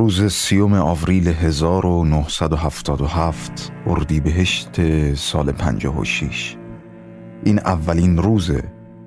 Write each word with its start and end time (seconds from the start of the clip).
روز 0.00 0.32
سیوم 0.32 0.74
آوریل 0.74 1.28
1977 1.28 3.72
اردیبهشت 3.86 5.14
سال 5.14 5.52
56 5.52 6.56
این 7.44 7.58
اولین 7.58 8.18
روز 8.18 8.50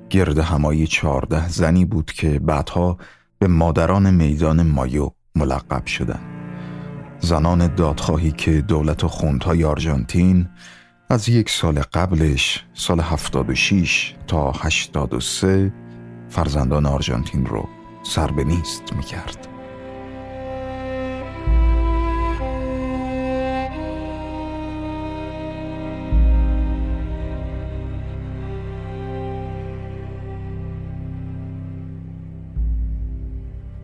گرد 0.10 0.40
همایی 0.40 0.88
چهارده 0.88 1.50
زنی 1.50 1.86
بود 1.86 2.12
که 2.12 2.40
بعدها 2.40 2.98
به 3.40 3.48
مادران 3.48 4.14
میدان 4.14 4.62
مایو 4.62 5.10
ملقب 5.36 5.86
شدند. 5.86 6.26
زنان 7.20 7.75
دادخواهی 7.75 8.32
که 8.32 8.62
دولت 8.62 9.04
و 9.04 9.07
خوندهای 9.07 9.64
آرژانتین 9.64 10.48
از 11.10 11.30
یک 11.30 11.50
سال 11.50 11.80
قبلش 11.80 12.66
سال 12.73 13.00
76 13.00 14.16
تا 14.28 14.52
83 14.52 15.73
فرزندان 16.30 16.86
آرژانتین 16.86 17.46
رو 17.46 17.70
سر 18.04 18.28
به 18.28 18.44
نیست 18.44 18.84
می‌کرد. 18.96 19.52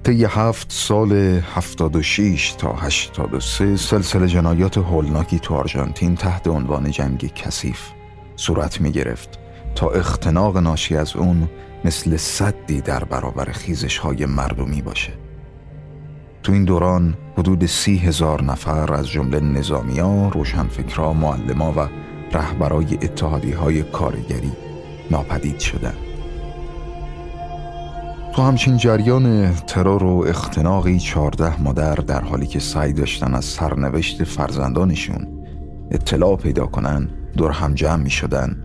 طی 0.03 0.25
هفت 0.25 0.71
سال 0.71 1.11
76 1.55 2.51
تا 2.51 2.73
83 2.73 3.77
سلسله 3.77 4.27
جنایات 4.27 4.77
هولناکی 4.77 5.39
تو 5.39 5.55
آرژانتین 5.55 6.15
تحت 6.15 6.47
عنوان 6.47 6.91
جنگ 6.91 7.33
کثیف 7.33 7.79
صورت 8.35 8.81
می 8.81 8.91
گرفت 8.91 9.39
تا 9.75 9.89
اختناق 9.89 10.57
ناشی 10.57 10.95
از 10.95 11.15
اون 11.15 11.49
مثل 11.85 12.17
صدی 12.17 12.81
در 12.81 13.03
برابر 13.03 13.45
خیزش 13.45 13.97
های 13.97 14.25
مردمی 14.25 14.81
باشه 14.81 15.13
تو 16.43 16.51
این 16.51 16.65
دوران 16.65 17.17
حدود 17.37 17.65
سی 17.65 17.97
هزار 17.97 18.43
نفر 18.43 18.93
از 18.93 19.09
جمله 19.09 19.39
نظامیا، 19.39 20.29
روشنفکرا، 20.29 21.13
معلما 21.13 21.73
و 21.77 21.87
رهبرای 22.33 22.93
اتحادی 22.93 23.51
های 23.51 23.83
کارگری 23.83 24.51
ناپدید 25.11 25.59
شدند. 25.59 26.08
تو 28.33 28.41
همچین 28.41 28.77
جریان 28.77 29.55
ترور 29.55 30.03
و 30.03 30.25
اختناقی 30.27 30.99
چارده 30.99 31.61
مادر 31.61 31.95
در 31.95 32.21
حالی 32.21 32.47
که 32.47 32.59
سعی 32.59 32.93
داشتن 32.93 33.33
از 33.33 33.45
سرنوشت 33.45 34.23
فرزندانشون 34.23 35.27
اطلاع 35.91 36.37
پیدا 36.37 36.65
کنن 36.65 37.09
دور 37.37 37.51
هم 37.51 37.73
جمع 37.73 38.03
می 38.03 38.09
شدن 38.09 38.57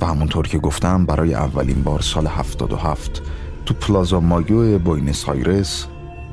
و 0.00 0.06
همونطور 0.06 0.48
که 0.48 0.58
گفتم 0.58 1.06
برای 1.06 1.34
اولین 1.34 1.82
بار 1.82 2.00
سال 2.00 2.26
77 2.26 3.22
تو 3.66 3.74
پلازا 3.74 4.20
مایو 4.20 4.78
بوینس 4.78 5.28
آیرس 5.28 5.86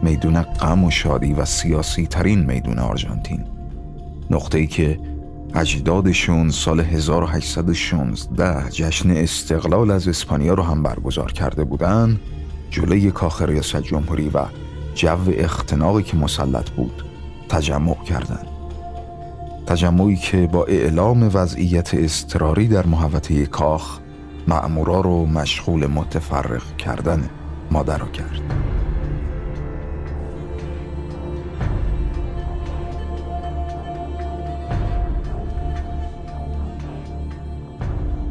میدون 0.03 0.41
غم 0.41 0.83
و 0.83 0.91
شادی 0.91 1.33
و 1.33 1.45
سیاسی 1.45 2.07
ترین 2.07 2.45
میدون 2.45 2.79
آرژانتین. 2.79 3.45
نقطه 4.29 4.57
ای 4.57 4.67
که 4.67 4.99
اجدادشون 5.55 6.49
سال 6.49 6.79
1816 6.79 8.69
جشن 8.69 9.11
استقلال 9.11 9.91
از 9.91 10.07
اسپانیا 10.07 10.53
رو 10.53 10.63
هم 10.63 10.83
برگزار 10.83 11.31
کرده 11.31 11.63
بودن 11.63 12.19
جلوی 12.69 13.11
کاخ 13.11 13.41
ریاست 13.41 13.81
جمهوری 13.81 14.29
و 14.29 14.45
جو 14.95 15.17
اختناقی 15.27 16.03
که 16.03 16.17
مسلط 16.17 16.69
بود 16.69 17.03
تجمع 17.49 18.03
کردند. 18.03 18.47
تجمعی 19.69 20.15
که 20.15 20.47
با 20.47 20.65
اعلام 20.65 21.29
وضعیت 21.33 21.93
اضطراری 21.93 22.67
در 22.67 22.85
محوطه 22.85 23.45
کاخ 23.45 23.99
معمورا 24.47 25.01
رو 25.01 25.25
مشغول 25.25 25.87
متفرق 25.87 26.77
کردن 26.77 27.29
مادر 27.71 27.99
کرد 27.99 28.41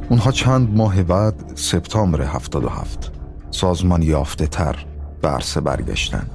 اونها 0.09 0.33
چند 0.33 0.77
ماه 0.77 1.03
بعد 1.03 1.35
سپتامبر 1.55 2.23
77 2.23 3.18
سازمان 3.59 4.03
یافته 4.03 4.47
تر 4.47 4.77
به 5.23 5.29
عرصه 5.29 5.61
برگشتن. 5.61 6.27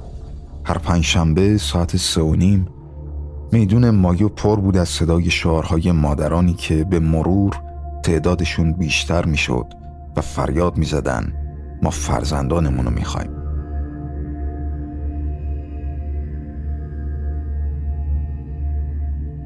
هر 0.64 0.78
پنجشنبه 0.78 1.58
ساعت 1.58 1.96
سه 1.96 2.20
و 2.20 2.34
نیم 2.34 2.68
میدون 3.52 3.90
مایو 3.90 4.28
پر 4.28 4.56
بود 4.56 4.76
از 4.76 4.88
صدای 4.88 5.30
شعارهای 5.30 5.92
مادرانی 5.92 6.54
که 6.54 6.84
به 6.84 6.98
مرور 6.98 7.60
تعدادشون 8.02 8.72
بیشتر 8.72 9.24
می‌شد 9.24 9.66
و 10.16 10.20
فریاد 10.20 10.76
می‌زدن 10.76 11.32
ما 11.82 11.90
فرزندانمونو 11.90 12.90
می‌خوایم. 12.90 13.30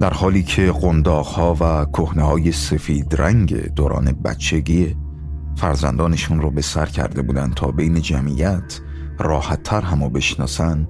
در 0.00 0.12
حالی 0.14 0.42
که 0.42 0.72
قنداقها 0.72 1.54
و 1.60 1.84
کهنه 1.84 2.22
های 2.22 2.52
سفید 2.52 3.14
رنگ 3.18 3.74
دوران 3.74 4.04
بچگی 4.24 4.96
فرزندانشون 5.58 6.40
رو 6.40 6.50
به 6.50 6.62
سر 6.62 6.86
کرده 6.86 7.22
بودن 7.22 7.50
تا 7.50 7.70
بین 7.70 8.00
جمعیت 8.00 8.80
راحت 9.18 9.62
تر 9.62 9.80
همو 9.80 10.10
بشناسن. 10.10 10.88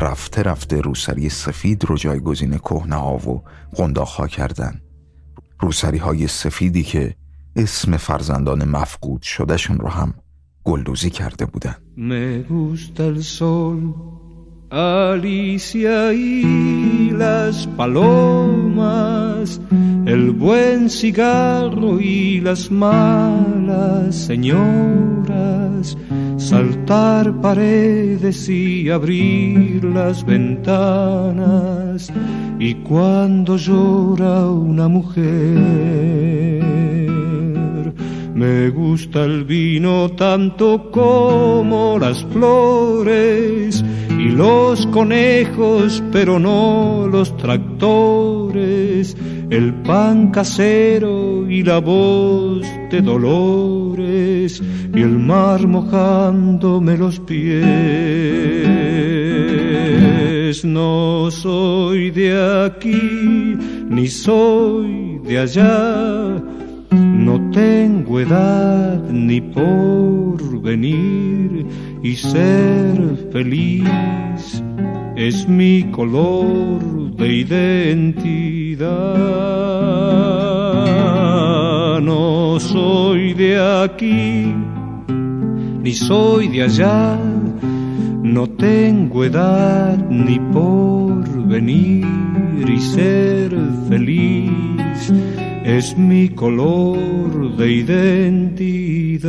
رفته 0.00 0.42
رفته 0.42 0.80
روسری 0.80 1.28
سفید 1.28 1.84
رو 1.84 1.96
جایگزین 1.96 2.58
کهنه 2.58 2.96
ها 2.96 3.16
و 3.16 3.42
قنداق 3.76 4.08
ها 4.08 4.28
کردن. 4.28 4.80
روسری 5.60 5.98
های 5.98 6.26
سفیدی 6.26 6.82
که 6.82 7.14
اسم 7.56 7.96
فرزندان 7.96 8.68
مفقود 8.68 9.22
شدهشون 9.22 9.78
رو 9.78 9.88
هم 9.88 10.14
گلدوزی 10.64 11.10
کرده 11.10 11.46
بودن. 11.46 11.76
Alicia 14.70 16.12
y 16.12 17.10
las 17.10 17.66
palomas, 17.78 19.58
el 20.08 20.30
buen 20.30 20.88
cigarro 20.88 22.00
y 22.00 22.40
las 22.40 22.70
malas 22.70 24.16
señoras, 24.16 25.98
saltar 26.38 27.38
paredes 27.42 28.48
y 28.48 28.88
abrir 28.88 29.84
las 29.84 30.24
ventanas, 30.24 32.10
y 32.58 32.74
cuando 32.76 33.58
llora 33.58 34.48
una 34.48 34.88
mujer, 34.88 36.64
me 38.38 38.70
gusta 38.70 39.24
el 39.24 39.44
vino 39.44 40.10
tanto 40.10 40.90
como 40.92 41.98
las 41.98 42.24
flores, 42.26 43.84
y 44.18 44.28
los 44.30 44.86
conejos, 44.86 46.02
pero 46.12 46.38
no 46.38 47.08
los 47.10 47.36
tractores, 47.36 49.16
el 49.50 49.74
pan 49.82 50.30
casero 50.30 51.50
y 51.50 51.64
la 51.64 51.78
voz 51.78 52.62
de 52.90 53.00
dolores 53.00 54.62
y 54.94 55.00
el 55.00 55.18
mar 55.18 55.66
mojándome 55.66 56.96
los 56.96 57.18
pies. 57.20 57.58
No 60.64 61.30
soy 61.30 62.10
de 62.10 62.66
aquí, 62.66 63.56
ni 63.88 64.08
soy 64.08 65.20
de 65.24 65.38
allá, 65.38 66.42
no 67.28 67.50
tengo 67.50 68.20
edad 68.20 69.02
ni 69.10 69.38
por 69.42 70.62
venir 70.62 71.66
y 72.02 72.16
ser 72.16 72.96
feliz. 73.30 74.62
Es 75.14 75.46
mi 75.46 75.84
color 75.90 76.80
de 77.16 77.28
identidad. 77.44 78.88
No 82.00 82.58
soy 82.58 83.34
de 83.34 83.52
aquí, 83.82 84.54
ni 85.82 85.92
soy 85.92 86.48
de 86.48 86.62
allá, 86.62 87.18
no 88.22 88.46
tengo 88.46 89.24
edad 89.24 89.98
ni 90.08 90.38
por 90.54 91.46
venir 91.46 92.06
y 92.76 92.80
ser 92.80 93.54
feliz 93.90 95.12
es 95.68 95.98
mi 95.98 96.30
color 96.30 97.56
de 97.58 97.70
identidad. 97.70 99.28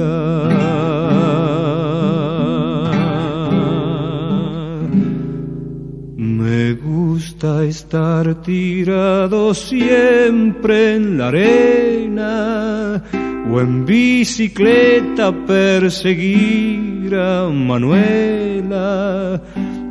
Me 6.15 6.73
gusta 6.75 7.65
estar 7.65 8.41
tirado 8.41 9.53
siempre 9.53 10.95
en 10.95 11.17
la 11.17 11.27
arena 11.27 13.03
o 13.51 13.59
en 13.59 13.85
bicicleta 13.85 15.33
perseguir 15.45 17.13
a 17.15 17.49
Manuela 17.49 19.41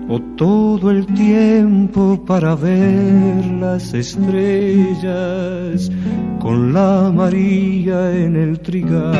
o 0.08 0.18
todo 0.36 0.90
el 0.90 1.06
tiempo 1.06 2.24
para 2.26 2.54
ver 2.54 3.44
las 3.60 3.92
estrellas 3.92 5.90
con 6.40 6.72
la 6.72 7.12
María 7.14 8.16
en 8.16 8.36
el 8.36 8.60
trigal. 8.60 9.12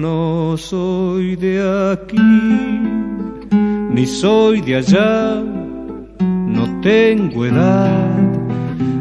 No 0.00 0.56
soy 0.58 1.36
de 1.36 1.92
aquí 1.92 2.18
ni 3.94 4.06
soy 4.06 4.60
de 4.60 4.76
allá, 4.76 5.42
no 6.20 6.80
tengo 6.82 7.46
edad 7.46 8.18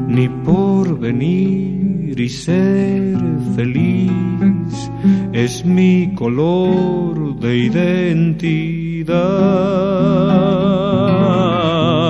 ni 0.08 0.28
por 0.30 0.98
venir 0.98 2.20
y 2.20 2.30
ser 2.30 3.16
feliz 3.56 4.90
es 5.38 5.64
mi 5.64 6.14
color 6.16 7.40
de 7.40 7.58
identidad. 7.58 9.16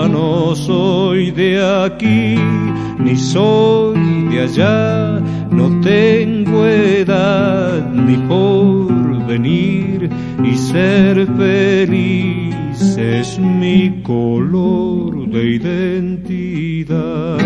No 0.09 0.55
soy 0.55 1.31
de 1.31 1.61
aquí 1.83 2.37
ni 2.99 3.17
soy 3.17 4.29
de 4.31 4.41
allá, 4.43 5.19
no 5.51 5.81
tengo 5.81 6.65
edad 6.65 7.91
ni 7.91 8.15
por 8.29 9.27
venir 9.27 10.09
y 10.43 10.55
ser 10.55 11.27
feliz 11.35 12.97
es 12.97 13.39
mi 13.39 14.01
color 14.03 15.29
de 15.29 15.43
identidad. 15.59 17.36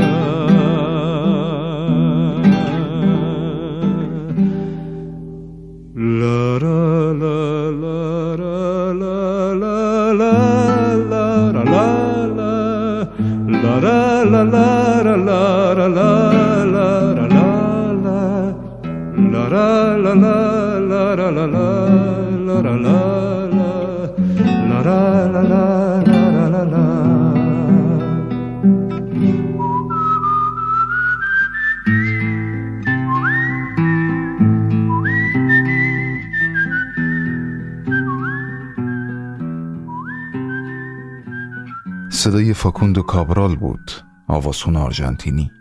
آواسون 44.52 44.76
آرژانتینی. 44.76 45.52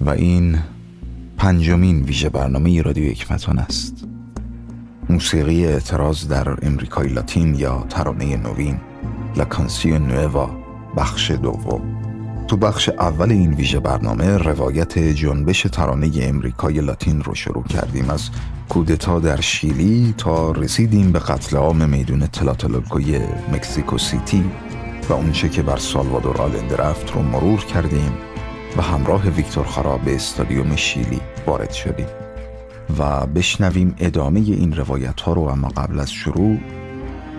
و 0.00 0.10
این 0.10 0.58
پنجمین 1.36 2.02
ویژه 2.02 2.28
برنامه 2.28 2.82
رادیو 2.82 3.10
حکمتان 3.10 3.58
است. 3.58 4.04
موسیقی 5.10 5.66
اعتراض 5.66 6.28
در 6.28 6.66
امریکای 6.66 7.08
لاتین 7.08 7.54
یا 7.54 7.86
ترانه 7.88 8.36
نوین 8.36 8.80
لا 9.36 9.44
کانسیون 9.44 10.06
نووا 10.06 10.50
بخش 10.96 11.30
دوم. 11.30 11.80
تو 12.48 12.56
بخش 12.56 12.88
اول 12.88 13.30
این 13.30 13.54
ویژه 13.54 13.80
برنامه 13.80 14.36
روایت 14.36 14.98
جنبش 14.98 15.62
ترانه 15.62 16.10
امریکای 16.22 16.80
لاتین 16.80 17.22
رو 17.22 17.34
شروع 17.34 17.64
کردیم. 17.64 18.10
از 18.10 18.30
کودتا 18.68 19.20
در 19.20 19.40
شیلی 19.40 20.14
تا 20.18 20.52
رسیدیم 20.52 21.12
به 21.12 21.18
قتل 21.18 21.56
عام 21.56 21.88
میدون 21.88 22.26
تلاتلوکوی 22.26 23.20
مکسیکو 23.52 23.98
سیتی. 23.98 24.44
و 25.08 25.12
اونچه 25.12 25.48
که 25.48 25.62
بر 25.62 25.76
سالوادور 25.76 26.42
آلنده 26.42 26.76
رفت 26.76 27.12
رو 27.14 27.22
مرور 27.22 27.64
کردیم 27.64 28.12
و 28.76 28.82
همراه 28.82 29.28
ویکتور 29.28 29.64
خارا 29.64 29.96
به 29.96 30.14
استادیوم 30.14 30.76
شیلی 30.76 31.20
وارد 31.46 31.70
شدیم 31.70 32.06
و 32.98 33.26
بشنویم 33.26 33.94
ادامه 33.98 34.40
این 34.40 34.76
روایت 34.76 35.20
ها 35.20 35.32
رو. 35.32 35.42
اما 35.42 35.68
قبل 35.68 36.00
از 36.00 36.12
شروع 36.12 36.58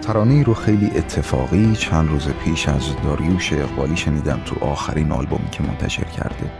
ترانه 0.01 0.44
رو 0.44 0.54
خیلی 0.54 0.92
اتفاقی 0.95 1.75
چند 1.75 2.10
روز 2.10 2.27
پیش 2.27 2.68
از 2.68 2.81
داریوش 3.04 3.54
اقبالی 3.54 3.98
شنیدم 3.98 4.42
تو 4.45 4.66
آخرین 4.66 5.12
آلبومی 5.12 5.50
که 5.51 5.63
منتشر 5.63 6.04
کرده. 6.04 6.51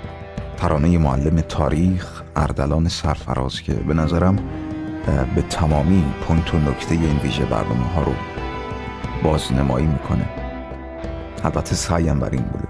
ترانه 0.58 0.98
معلم 0.98 1.42
تاریخ 1.42 2.22
اردلان 2.36 2.88
سرفراز 2.88 3.62
که 3.62 3.74
به 3.74 3.94
نظرم 3.94 4.36
به 5.36 5.42
تمامی 5.42 6.04
point 6.22 6.54
و 6.54 6.58
نکته 6.58 6.92
این 6.92 7.20
ویژه 7.24 7.46
برنامه 7.46 7.86
ها 7.96 8.04
رو 8.04 8.14
بازنمایی 9.24 9.88
می‌کنه. 9.88 10.49
البته 11.44 11.76
سعیم 11.76 12.20
بر 12.20 12.30
این 12.30 12.44
بوده. 12.44 12.68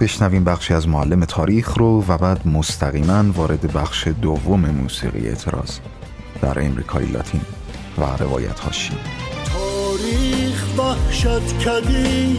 بشنویم 0.00 0.44
بخشی 0.44 0.74
از 0.74 0.88
معلم 0.88 1.24
تاریخ 1.24 1.78
رو 1.78 2.04
و 2.08 2.18
بعد 2.18 2.48
مستقیما 2.48 3.24
وارد 3.32 3.72
بخش 3.72 4.08
دوم 4.22 4.60
موسیقی 4.60 5.28
اعتراض 5.28 5.78
در 6.42 6.64
امریکای 6.64 7.06
لاتین 7.06 7.40
و 7.98 8.04
روایت 8.18 8.60
هاشیم 8.60 8.96
تاریخ 9.44 10.78
وحشت 10.78 11.58
کدی 11.58 12.36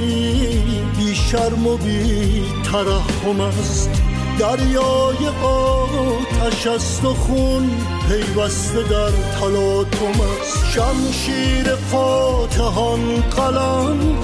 بی 0.97 1.15
شرم 1.15 1.67
و 1.67 1.77
بی 1.77 2.43
ترحم 2.63 3.41
است. 3.41 4.01
دریای 4.39 5.27
آتش 5.43 6.67
است 6.67 7.05
و 7.05 7.13
خون 7.13 7.69
پیوسته 8.09 8.83
در 8.83 9.11
تلاطم 9.39 10.21
است. 10.41 10.65
شمشیر 10.69 11.75
فاتحان 11.75 13.21
قلم 13.21 14.17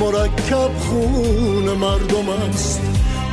مرکب 0.00 0.70
خون 0.78 1.78
مردم 1.78 2.28
است. 2.48 2.80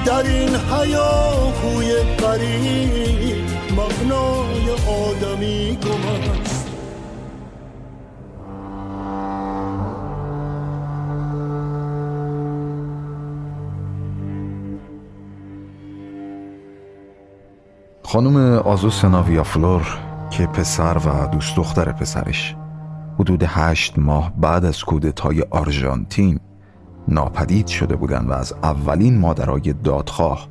در 0.06 0.24
این 0.24 0.56
حیاهوی 0.56 1.96
قریب 2.18 3.50
مغنای 3.72 4.72
آدمی 4.72 5.78
گم 5.84 6.40
است. 6.42 6.68
خانم 18.04 18.38
آزو 18.58 18.90
سناویا 18.90 19.44
فلور 19.44 20.00
که 20.32 20.48
پسر 20.48 20.98
و 20.98 21.28
دوست 21.28 21.56
دختر 21.56 21.92
پسرش 21.92 22.56
حدود 23.20 23.44
هشت 23.48 24.00
ماه 24.00 24.34
بعد 24.38 24.66
از 24.66 24.84
کودتای 24.84 25.42
آرژانتین 25.50 26.40
ناپدید 27.12 27.68
شده 27.68 27.96
بودند 27.96 28.30
و 28.30 28.34
از 28.34 28.54
اولین 28.64 29.18
مادرای 29.18 29.74
دادخواه 29.84 30.48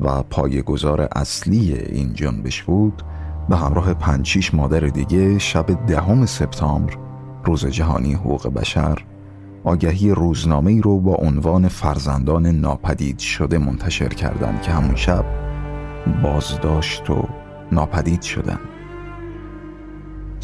و 0.00 0.22
پایگزار 0.22 1.00
اصلی 1.00 1.74
این 1.74 2.14
جنبش 2.14 2.62
بود 2.62 3.02
به 3.48 3.56
همراه 3.56 3.94
پنچیش 3.94 4.54
مادر 4.54 4.80
دیگه 4.80 5.38
شب 5.38 5.86
دهم 5.86 6.26
سپتامبر 6.26 6.96
روز 7.44 7.66
جهانی 7.66 8.12
حقوق 8.14 8.48
بشر 8.48 8.98
آگهی 9.64 10.10
روزنامه 10.10 10.72
ای 10.72 10.80
رو 10.80 11.00
با 11.00 11.14
عنوان 11.14 11.68
فرزندان 11.68 12.46
ناپدید 12.46 13.18
شده 13.18 13.58
منتشر 13.58 14.08
کردند 14.08 14.62
که 14.62 14.72
همون 14.72 14.94
شب 14.94 15.24
بازداشت 16.22 17.10
و 17.10 17.28
ناپدید 17.72 18.22
شدند. 18.22 18.73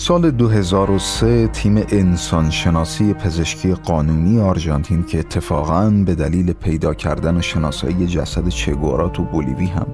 سال 0.01 0.31
2003 0.31 1.49
تیم 1.49 1.85
انسانشناسی 1.89 3.15
پزشکی 3.15 3.75
قانونی 3.75 4.41
آرژانتین 4.41 5.05
که 5.05 5.19
اتفاقا 5.19 5.91
به 5.91 6.15
دلیل 6.15 6.53
پیدا 6.53 6.95
کردن 6.95 7.37
و 7.37 7.43
شناسایی 7.43 8.07
جسد 8.07 8.49
چگورا 8.49 9.09
تو 9.09 9.25
بولیوی 9.25 9.67
هم 9.67 9.87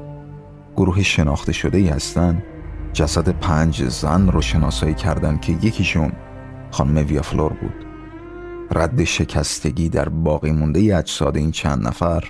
گروه 0.76 1.02
شناخته 1.02 1.52
شده 1.52 1.78
ای 1.78 1.88
هستن 1.88 2.42
جسد 2.92 3.28
پنج 3.28 3.88
زن 3.88 4.28
رو 4.28 4.42
شناسایی 4.42 4.94
کردن 4.94 5.38
که 5.38 5.52
یکیشون 5.52 6.12
خانم 6.70 7.06
ویافلور 7.06 7.52
بود. 7.52 7.86
رد 8.70 9.04
شکستگی 9.04 9.88
در 9.88 10.08
باقی 10.08 10.52
مونده 10.52 10.96
اجساد 10.98 11.36
این 11.36 11.50
چند 11.50 11.86
نفر 11.86 12.24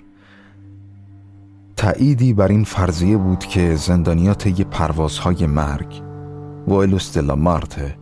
تأییدی 1.76 2.32
بر 2.32 2.48
این 2.48 2.64
فرضیه 2.64 3.16
بود 3.16 3.38
که 3.38 3.76
زندانیات 3.76 4.46
یه 4.46 4.64
پروازهای 4.64 5.46
مرگ 5.46 6.05
وایلوس 6.68 7.18
دلا 7.18 7.34
مارته 7.34 7.96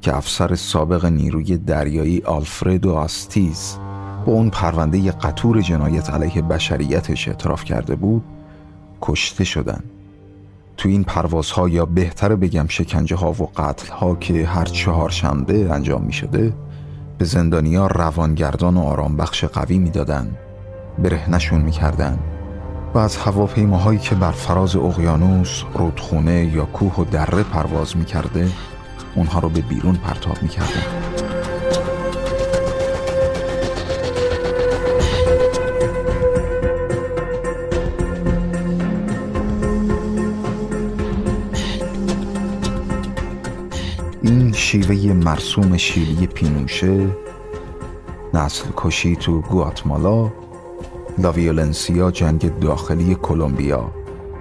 که 0.00 0.16
افسر 0.16 0.54
سابق 0.54 1.04
نیروی 1.04 1.56
دریایی 1.56 2.22
آلفردو 2.22 2.94
آستیز 2.94 3.78
با 4.26 4.32
اون 4.32 4.50
پرونده 4.50 5.10
قطور 5.10 5.60
جنایت 5.60 6.10
علیه 6.10 6.42
بشریتش 6.42 7.28
اعتراف 7.28 7.64
کرده 7.64 7.96
بود 7.96 8.24
کشته 9.02 9.44
شدن. 9.44 9.82
تو 10.76 10.88
این 10.88 11.04
پروازها 11.04 11.68
یا 11.68 11.86
بهتر 11.86 12.36
بگم 12.36 12.66
شکنجه 12.68 13.16
ها 13.16 13.32
و 13.32 13.50
قتل 13.56 13.92
ها 13.92 14.14
که 14.14 14.46
هر 14.46 14.64
چهار 14.64 15.10
شنبه 15.10 15.72
انجام 15.72 16.02
می 16.02 16.12
شده 16.12 16.52
به 17.18 17.24
زندانیا 17.24 17.86
روانگردان 17.86 18.76
و 18.76 18.80
آرام 18.80 19.16
بخش 19.16 19.44
قوی 19.44 19.78
می‌دادن. 19.78 20.36
برهنشون 20.98 21.60
می‌کردن. 21.60 22.18
و 22.94 22.98
از 22.98 23.16
هواپیماهایی 23.16 23.98
که 23.98 24.14
بر 24.14 24.30
فراز 24.30 24.76
اقیانوس، 24.76 25.62
رودخونه 25.74 26.44
یا 26.44 26.64
کوه 26.64 26.94
و 26.94 27.04
دره 27.04 27.42
پرواز 27.42 27.96
می‌کرده 27.96 28.48
اونها 29.14 29.40
رو 29.40 29.48
به 29.48 29.60
بیرون 29.60 29.94
پرتاب 29.94 30.42
می‌کرده. 30.42 30.86
این 44.22 44.52
شیوه 44.52 45.12
مرسوم 45.12 45.76
شیلی 45.76 46.26
پینوشه 46.26 47.06
نسل 48.34 48.64
کشی 48.76 49.16
تو 49.16 49.40
گواتمالا 49.40 50.32
لا 51.18 51.32
ویولنسیا 51.32 52.10
جنگ 52.10 52.58
داخلی 52.58 53.14
کلمبیا 53.14 53.90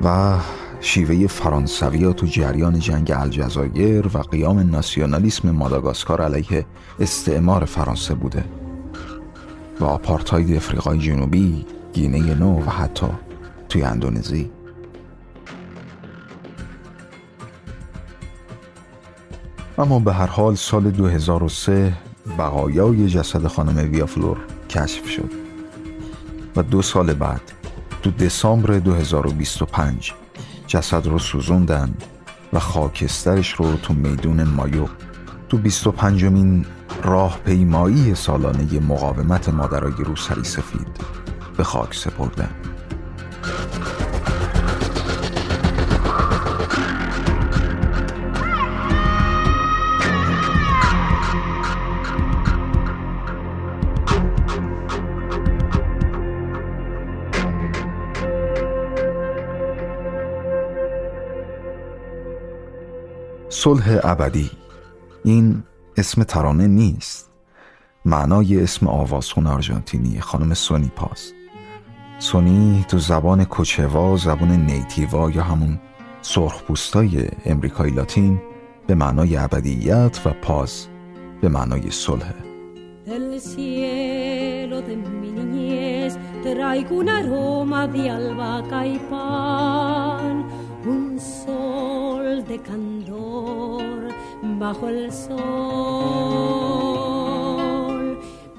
و 0.04 0.38
شیوه 0.82 1.28
فرانسوی 1.28 2.14
تو 2.14 2.26
جریان 2.26 2.80
جنگ 2.80 3.12
الجزایر 3.12 4.08
و 4.08 4.20
قیام 4.20 4.60
ناسیونالیسم 4.60 5.52
ماداگاسکار 5.52 6.22
علیه 6.22 6.66
استعمار 7.00 7.66
فرانسه 7.66 8.14
بوده. 8.14 8.44
و 9.80 9.86
آپارتاید 9.86 10.56
افریقای 10.56 11.00
جنوبی 11.00 11.66
گینه 11.94 12.36
نو 12.36 12.60
و 12.60 12.70
حتی 12.70 13.08
توی 13.70 13.84
اندونزی. 13.84 14.52
اما 19.78 20.00
به 20.00 20.14
هر 20.14 20.28
حال 20.28 20.56
سال 20.56 20.92
2003 20.92 21.94
بقایای 22.38 23.08
جسد 23.08 23.48
خانم 23.48 23.92
ویافلور 23.92 24.38
کشف 24.70 25.10
شد. 25.10 25.43
و 26.56 26.64
دو 26.64 26.82
سال 26.82 27.14
بعد 27.14 27.42
تو 28.04 28.12
دسامبر 28.12 28.80
2025 28.80 30.14
جسد 30.68 31.08
رو 31.08 31.20
سوزوندن 31.20 31.94
و 32.54 32.60
خاکسترش 32.60 33.54
رو 33.54 33.76
تو 33.76 33.94
میدون 33.94 34.44
مایو 34.44 34.88
تو 35.50 35.58
25 35.58 36.26
مین 36.26 36.66
راه 37.04 37.40
پیمایی 37.46 38.16
سالانه 38.16 38.80
مقاومت 38.80 39.50
مادرای 39.50 39.94
روسری 39.94 40.44
سفید 40.44 40.88
به 41.58 41.64
خاک 41.64 41.96
سپردن. 41.96 42.50
صلح 63.64 64.00
ابدی. 64.04 64.52
این 65.24 65.64
اسم 65.98 66.24
ترانه 66.24 66.68
نیست. 66.68 67.30
معنای 68.06 68.64
اسم 68.64 68.88
آوازخون 68.88 69.48
آرژانتینی 69.48 70.20
خانم 70.20 70.54
سونی 70.54 70.92
پاس. 70.96 71.32
سونی 72.20 72.86
تو 72.88 72.98
زبان 72.98 73.46
کوچوا 73.46 74.18
زبان 74.18 74.66
نیتیوا 74.66 75.30
یا 75.32 75.44
همون 75.44 75.80
سرخپوستای 76.22 77.28
امریکای 77.46 77.90
لاتین 77.90 78.42
به 78.88 78.96
معنای 78.96 79.38
ابدیت 79.38 80.20
و 80.26 80.30
پاس 80.30 80.88
به 81.42 81.50
معنای 81.50 81.92
صلح. 81.92 82.34
De 86.44 86.54
candor 92.66 94.10
bajo 94.60 94.88
el 94.88 95.12
sol. 95.12 95.34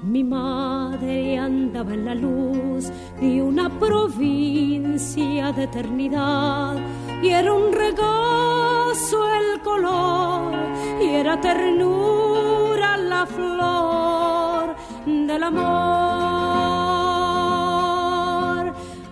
Mi 0.03 0.23
madre 0.23 1.37
andaba 1.37 1.93
en 1.93 2.05
la 2.05 2.15
luz 2.15 2.89
de 3.19 3.41
una 3.41 3.69
provincia 3.79 5.51
de 5.51 5.63
eternidad 5.63 6.77
y 7.21 7.29
era 7.29 7.53
un 7.53 7.73
regazo 7.73 9.17
el 9.41 9.61
color 9.61 10.53
y 11.01 11.05
era 11.05 11.41
ternura 11.41 12.97
la 12.97 13.25
flor 13.25 14.75
del 15.05 15.43
amor. 15.43 15.65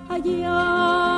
Allá 0.09 1.12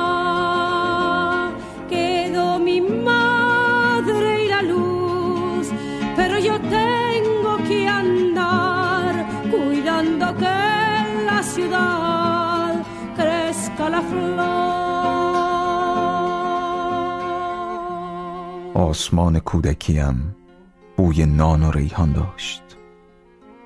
آسمان 18.76 19.38
کودکیم 19.38 20.36
بوی 20.96 21.26
نان 21.26 21.62
و 21.62 21.70
ریحان 21.70 22.12
داشت. 22.12 22.62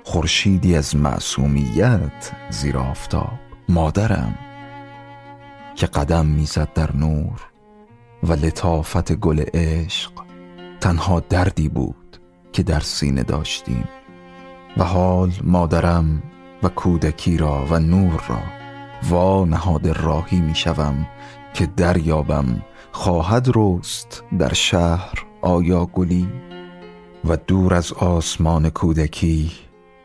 خورشیدی 0.04 0.76
از 0.76 0.96
معصومیت 0.96 2.32
زیر 2.50 2.78
آفتاب. 2.78 3.38
مادرم 3.68 4.34
که 5.74 5.86
قدم 5.86 6.26
می‌زد 6.26 6.72
در 6.74 6.96
نور 6.96 7.40
و 8.22 8.32
لطافت 8.32 9.12
گل 9.12 9.44
عشق 9.54 10.12
تنها 10.80 11.20
دردی 11.20 11.68
بود 11.68 12.20
که 12.52 12.62
در 12.62 12.80
سینه 12.80 13.22
داشتیم. 13.22 13.88
و 14.76 14.84
حال 14.84 15.32
مادرم 15.44 16.22
و 16.62 16.68
کودکی 16.68 17.36
را 17.36 17.66
و 17.70 17.78
نور 17.78 18.24
را 18.28 18.42
وا 19.08 19.44
نهاد 19.44 19.88
راهی 19.88 20.40
می‌شوم 20.40 21.06
که 21.54 21.66
دریابم 21.66 22.62
خواهد 22.92 23.48
رست 23.54 24.24
در 24.38 24.52
شهر 24.52 25.26
آیا 25.42 25.86
گلی 25.86 26.28
و 27.24 27.36
دور 27.36 27.74
از 27.74 27.92
آسمان 27.92 28.70
کودکی 28.70 29.50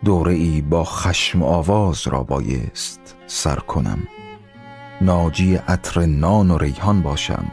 دوره 0.05 0.33
ای 0.33 0.61
با 0.61 0.83
خشم 0.83 1.43
آواز 1.43 2.07
را 2.07 2.23
بایست 2.23 3.15
سر 3.27 3.55
کنم. 3.55 4.07
ناجی 5.01 5.55
عطر 5.55 6.05
نان 6.05 6.51
و 6.51 6.57
ریحان 6.57 7.01
باشم 7.01 7.45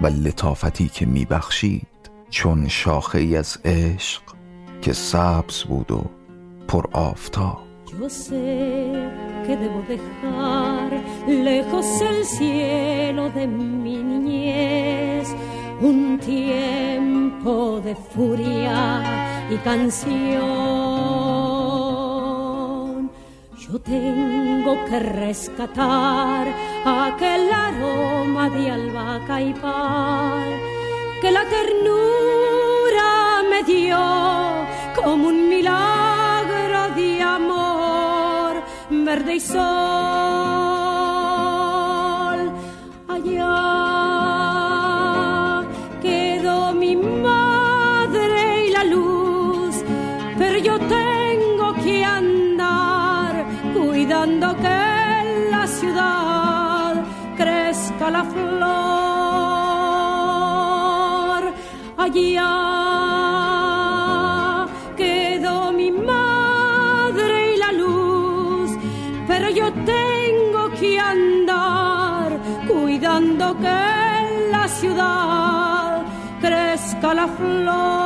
و 0.00 0.06
لطافتی 0.06 0.88
که 0.88 1.06
میبخشید 1.06 2.10
چون 2.30 2.68
شاخه 2.68 3.18
ای 3.18 3.36
از 3.36 3.58
عشق 3.64 4.22
که 4.82 4.92
سبز 4.92 5.62
بود 5.62 5.90
و 5.90 6.04
پر 6.68 6.86
آفتاب. 6.92 7.71
Que 9.46 9.56
debo 9.56 9.82
dejar 9.86 10.90
lejos 11.28 11.86
el 12.00 12.24
cielo 12.24 13.30
de 13.30 13.46
mi 13.46 13.96
niñez, 13.96 15.28
un 15.80 16.18
tiempo 16.18 17.80
de 17.84 17.94
furia 17.94 19.02
y 19.50 19.56
canción. 19.58 20.10
Yo 23.58 23.78
tengo 23.80 24.84
que 24.86 24.98
rescatar 24.98 26.48
aquel 26.84 27.52
aroma 27.52 28.48
de 28.50 28.70
albahaca 28.70 29.40
y 29.40 29.54
pan 29.54 30.44
que 31.20 31.30
la 31.30 31.44
ternura 31.44 33.42
me 33.50 33.62
dio 33.62 33.98
como 34.96 35.28
un 35.28 35.48
milagro 35.48 36.11
summer 39.04 39.22
they 39.24 39.40
sogni 39.40 40.81
una 77.22 77.28
flor. 77.28 78.01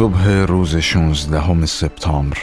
صبح 0.00 0.28
روز 0.28 0.76
16 0.76 1.66
سپتامبر. 1.66 2.38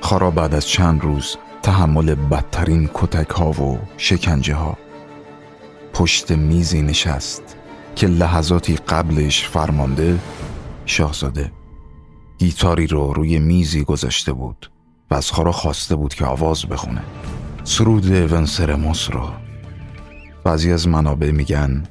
خارا 0.00 0.30
بعد 0.30 0.54
از 0.54 0.66
چند 0.66 1.02
روز 1.02 1.36
تحمل 1.62 2.14
بدترین 2.14 2.90
کتک 2.94 3.30
ها 3.30 3.50
و 3.50 3.78
شکنجه 3.96 4.54
ها 4.54 4.78
پشت 5.92 6.30
میزی 6.30 6.82
نشست 6.82 7.56
که 7.96 8.06
لحظاتی 8.06 8.76
قبلش 8.76 9.48
فرمانده 9.48 10.18
شاهزاده 10.86 11.52
گیتاری 12.38 12.86
رو 12.86 13.12
روی 13.12 13.38
میزی 13.38 13.84
گذاشته 13.84 14.32
بود 14.32 14.70
و 15.10 15.14
از 15.14 15.30
خارا 15.30 15.52
خواسته 15.52 15.96
بود 15.96 16.14
که 16.14 16.24
آواز 16.24 16.66
بخونه. 16.66 17.02
سرود 17.64 18.32
ونسرموس 18.32 19.10
رو. 19.10 19.30
بعضی 20.44 20.72
از 20.72 20.88
منابع 20.88 21.30
میگن 21.30 21.84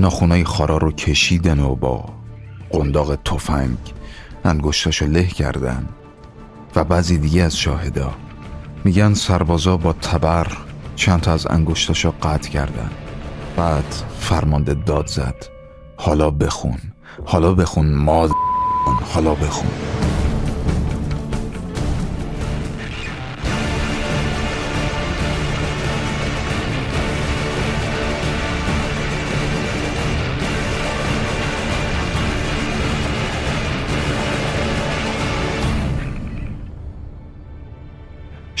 ناخونای 0.00 0.44
خارا 0.44 0.76
رو 0.76 0.92
کشیدن 0.92 1.60
و 1.60 1.74
با 1.74 2.19
قنداق 2.70 3.16
تفنگ 3.16 3.78
انگشتاشو 4.44 5.06
له 5.06 5.26
کردن 5.26 5.88
و 6.76 6.84
بعضی 6.84 7.18
دیگه 7.18 7.42
از 7.42 7.56
شاهدا 7.56 8.14
میگن 8.84 9.14
سربازا 9.14 9.76
با 9.76 9.92
تبر 9.92 10.46
چند 10.96 11.20
تا 11.20 11.32
از 11.32 11.46
انگشتاشو 11.46 12.12
قطع 12.22 12.50
کردن. 12.50 12.90
بعد 13.56 13.94
فرمانده 14.18 14.74
داد 14.74 15.06
زد. 15.06 15.46
حالا 15.96 16.30
بخون 16.30 16.78
حالا 17.24 17.54
بخون 17.54 17.94
ماد 17.94 18.30
حالا 19.14 19.34
بخون. 19.34 19.99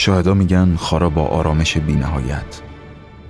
شاهدا 0.00 0.34
میگن 0.34 0.76
خارا 0.76 1.10
با 1.10 1.26
آرامش 1.26 1.76
بینهایت. 1.76 2.60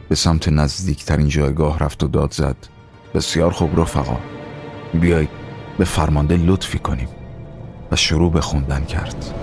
به 0.09 0.15
سمت 0.15 0.49
نزدیکترین 0.49 1.29
جایگاه 1.29 1.79
رفت 1.79 2.03
و 2.03 2.09
داد 2.09 2.33
زد. 2.33 2.57
بسیار 3.15 3.51
خوب 3.51 3.81
رفقا. 3.81 4.17
بیای 4.95 5.29
به 5.79 5.85
فرمانده 5.85 6.37
لطفی 6.37 6.79
کنیم. 6.79 7.09
و 7.91 7.97
شروع 7.97 8.33
به 8.33 8.41
خوندن 8.41 8.85
کرد. 8.85 9.35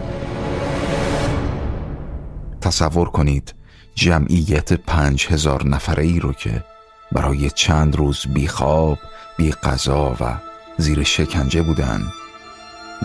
تصور 2.61 3.09
کنید 3.09 3.53
جمعیت 3.95 4.73
پنج 4.73 5.27
هزار 5.29 5.67
نفره 5.67 6.03
ای 6.03 6.19
رو 6.19 6.33
که 6.33 6.63
برای 7.11 7.49
چند 7.49 7.95
روز 7.95 8.25
بی 8.33 8.47
خواب 8.47 8.97
بی 9.37 9.51
قضا 9.51 10.15
و 10.19 10.35
زیر 10.77 11.03
شکنجه 11.03 11.61
بودن 11.61 12.01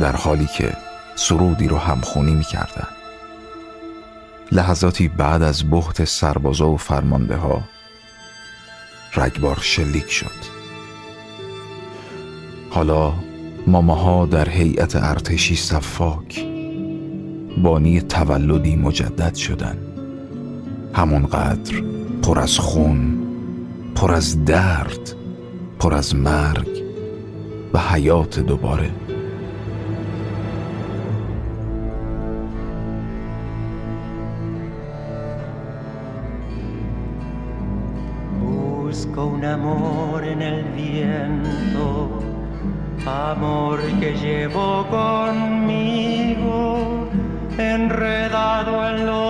در 0.00 0.16
حالی 0.16 0.46
که 0.46 0.76
سرودی 1.16 1.68
رو 1.68 1.76
همخونی 1.76 2.34
می 2.34 2.44
کردن. 2.44 3.01
لحظاتی 4.52 5.08
بعد 5.08 5.42
از 5.42 5.70
بحت 5.70 6.04
سربازا 6.04 6.70
و 6.70 6.76
فرمانده 6.76 7.36
ها 7.36 7.62
رگبار 9.14 9.58
شلیک 9.62 10.10
شد. 10.10 10.52
حالا 12.70 13.12
ماماها 13.66 14.26
در 14.26 14.48
هیئت 14.48 14.96
ارتشی 14.96 15.56
صفاک 15.56 16.46
بانی 17.62 18.00
تولدی 18.00 18.76
مجدد 18.76 19.34
شدن. 19.34 19.78
همونقدر 20.94 21.82
پر 22.22 22.38
از 22.38 22.58
خون 22.58 23.18
پر 23.94 24.12
از 24.12 24.44
درد 24.44 25.14
پر 25.78 25.94
از 25.94 26.16
مرگ 26.16 26.82
و 27.74 27.78
حیات 27.78 28.40
دوباره 28.40 28.90
un 39.20 39.44
amor 39.44 40.24
en 40.24 40.40
el 40.40 40.64
viento, 40.72 42.18
amor 43.06 43.80
que 44.00 44.14
llevo 44.14 44.86
conmigo, 44.88 46.78
enredado 47.58 48.88
en 48.88 49.06
los 49.06 49.21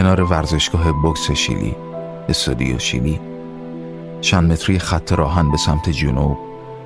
کنار 0.00 0.22
ورزشگاه 0.22 0.92
بوکس 0.92 1.30
شیلی 1.30 1.76
استادیو 2.28 2.78
شیلی 2.78 3.20
چند 4.20 4.52
متری 4.52 4.78
خط 4.78 5.12
راهن 5.12 5.50
به 5.50 5.56
سمت 5.56 5.90
جنوب 5.90 6.38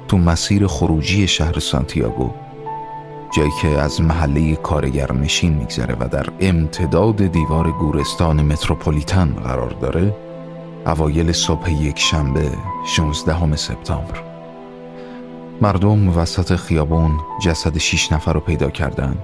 تو 0.08 0.18
مسیر 0.18 0.66
خروجی 0.66 1.28
شهر 1.28 1.58
سانتیاگو 1.58 2.30
جایی 3.36 3.50
که 3.62 3.68
از 3.68 4.00
محله 4.00 4.56
کارگر 4.56 5.12
نشین 5.12 5.54
میگذره 5.54 5.96
و 6.00 6.08
در 6.08 6.26
امتداد 6.40 7.26
دیوار 7.26 7.70
گورستان 7.70 8.42
متروپولیتن 8.42 9.34
قرار 9.44 9.70
داره 9.70 10.16
اوایل 10.86 11.32
صبح 11.32 11.72
یک 11.72 11.98
شنبه 11.98 12.50
16 12.86 13.56
سپتامبر. 13.56 14.22
مردم 15.62 16.18
وسط 16.18 16.56
خیابون 16.56 17.20
جسد 17.42 17.78
شیش 17.78 18.12
نفر 18.12 18.32
رو 18.32 18.40
پیدا 18.40 18.70
کردن 18.70 19.16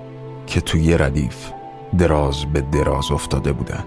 که 0.47 0.61
توی 0.61 0.99
ردیف 0.99 1.51
دراز 1.99 2.45
به 2.53 2.61
دراز 2.61 3.11
افتاده 3.11 3.53
بودن. 3.53 3.85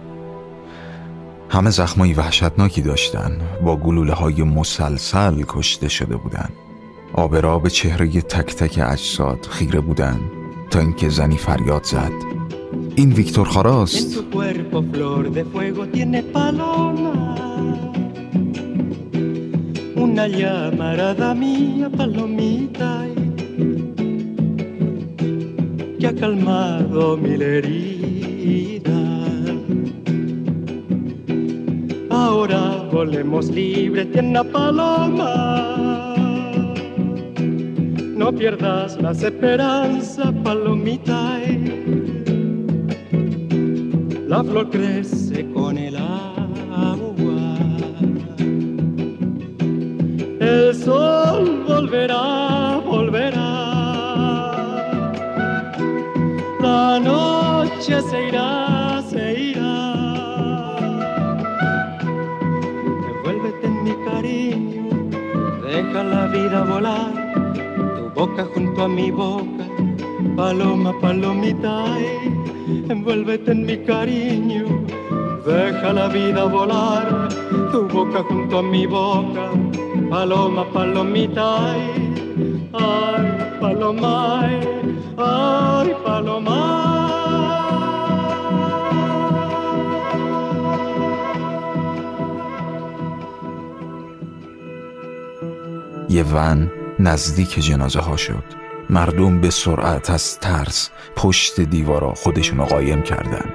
همه 1.50 1.70
زخمایی 1.70 2.14
وحشتناکی 2.14 2.82
داشتن 2.82 3.32
با 3.64 3.76
گلوله 3.76 4.14
های 4.14 4.44
مسلسل 4.44 5.44
کشته 5.48 5.90
شده 5.90 6.16
بودن. 6.16 6.50
آبرا 7.14 7.60
به 7.60 7.70
چهره 7.70 8.22
تک 8.22 8.56
تک 8.56 8.80
اجساد 8.86 9.46
خیره 9.50 9.80
بودن 9.80 10.20
تا 10.70 10.80
اینکه 10.80 11.10
زنی 11.10 11.38
فریاد 11.38 11.84
زد. 11.84 12.12
این 12.96 13.14
ویکتور 13.14 13.48
خاراست. 13.48 14.20
Una 19.96 20.28
llamarada 20.28 21.34
mía, 21.34 21.88
palomita, 21.98 22.92
ha 26.06 26.16
calmado 26.16 27.18
mil 27.18 27.42
heridas. 27.42 28.94
Ahora 32.10 32.88
volemos 32.92 33.50
libres, 33.50 34.12
tierna 34.12 34.44
paloma. 34.44 36.16
No 38.18 38.32
pierdas 38.34 39.02
las 39.02 39.24
esperanzas, 39.24 40.32
palomita. 40.44 41.40
La 44.28 44.44
flor 44.44 44.70
crece 44.72 45.46
con 45.52 45.78
el 45.78 45.96
agua. 45.96 47.58
El 50.40 50.74
sol 50.76 51.64
volverá, 51.68 52.82
volverá. 52.86 53.43
La 56.64 56.98
noche 56.98 58.02
se 58.10 58.28
irá, 58.30 59.04
se 59.10 59.24
irá. 59.50 59.76
Envuélvete 63.10 63.66
en 63.68 63.84
mi 63.84 63.94
cariño, 64.08 64.86
deja 65.62 66.04
la 66.04 66.28
vida 66.28 66.64
volar. 66.64 67.12
Tu 67.98 68.10
boca 68.16 68.46
junto 68.54 68.84
a 68.84 68.88
mi 68.88 69.12
boca, 69.12 69.66
paloma, 70.38 70.94
palomita. 71.02 71.84
Envuélvete 72.88 73.52
en 73.52 73.66
mi 73.66 73.78
cariño, 73.80 74.64
deja 75.46 75.92
la 75.92 76.08
vida 76.08 76.46
volar. 76.46 77.28
Tu 77.74 77.88
boca 77.90 78.24
junto 78.24 78.60
a 78.60 78.64
mi 78.64 78.86
boca, 78.86 79.52
paloma, 80.10 80.64
palomita. 80.72 81.74
Ay, 81.74 81.82
ay 82.72 83.26
paloma, 83.60 84.40
ay, 84.40 84.73
ay. 85.18 85.94
یه 96.14 96.24
ون 96.24 96.72
نزدیک 97.00 97.60
جنازه 97.60 98.00
ها 98.00 98.18
شد. 98.18 98.44
مردم 98.90 99.42
به 99.42 99.50
سرعت 99.50 100.10
از 100.10 100.40
ترس 100.40 100.90
پشت 101.16 101.62
دیوارا 101.62 102.14
خودشون 102.14 102.58
رو 102.58 102.66
قایم 102.66 103.02
کردن. 103.02 103.46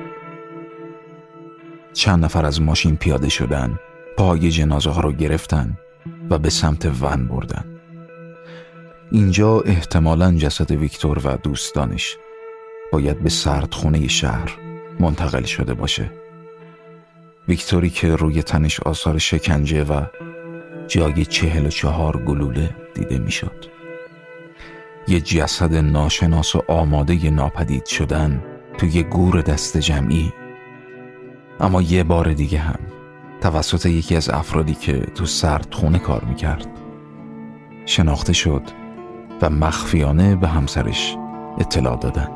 چند 1.92 2.24
نفر 2.24 2.46
از 2.46 2.62
ماشین 2.62 2.96
پیاده 2.96 3.28
شدن 3.28 3.78
پای 4.16 4.50
جنازه 4.50 4.90
ها 4.90 5.00
رو 5.00 5.12
گرفتن 5.12 5.78
و 6.30 6.38
به 6.38 6.50
سمت 6.50 6.86
ون 7.02 7.28
بردن. 7.28 7.77
اینجا 9.10 9.60
احتمالا 9.60 10.32
جسد 10.32 10.70
ویکتور 10.70 11.20
و 11.24 11.36
دوستانش 11.36 12.16
باید 12.92 13.22
به 13.22 13.30
سردخونه 13.30 14.08
شهر 14.08 14.58
منتقل 15.00 15.42
شده 15.42 15.74
باشه 15.74 16.10
ویکتوری 17.48 17.90
که 17.90 18.16
روی 18.16 18.42
تنش 18.42 18.80
آثار 18.80 19.18
شکنجه 19.18 19.84
و 19.84 20.02
جای 20.88 21.24
چهل 21.24 21.66
و 21.66 21.68
چهار 21.68 22.24
گلوله 22.24 22.76
دیده 22.94 23.18
می‌شد. 23.18 23.64
یه 25.08 25.20
جسد 25.20 25.74
ناشناس 25.74 26.56
و 26.56 26.62
آماده 26.68 27.30
ناپدید 27.30 27.86
شدن 27.86 28.44
توی 28.78 29.02
گور 29.02 29.40
دست 29.40 29.76
جمعی 29.76 30.32
اما 31.60 31.82
یه 31.82 32.02
بار 32.02 32.32
دیگه 32.32 32.58
هم 32.58 32.78
توسط 33.40 33.86
یکی 33.86 34.16
از 34.16 34.30
افرادی 34.30 34.74
که 34.74 34.92
تو 35.14 35.26
سردخونه 35.26 35.98
کار 35.98 36.24
می‌کرد 36.24 36.66
شناخته 37.86 38.32
شد 38.32 38.62
و 39.41 39.49
مخفیانه 39.49 40.36
به 40.36 40.47
همسرش 40.47 41.17
اطلاع 41.59 41.95
دادن 41.95 42.29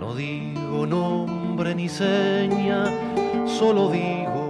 No 0.00 0.14
digo 0.14 0.80
nombre 0.86 1.74
ni 1.74 1.88
seña, 1.88 2.80
solo 3.58 3.82
digo 3.88 4.46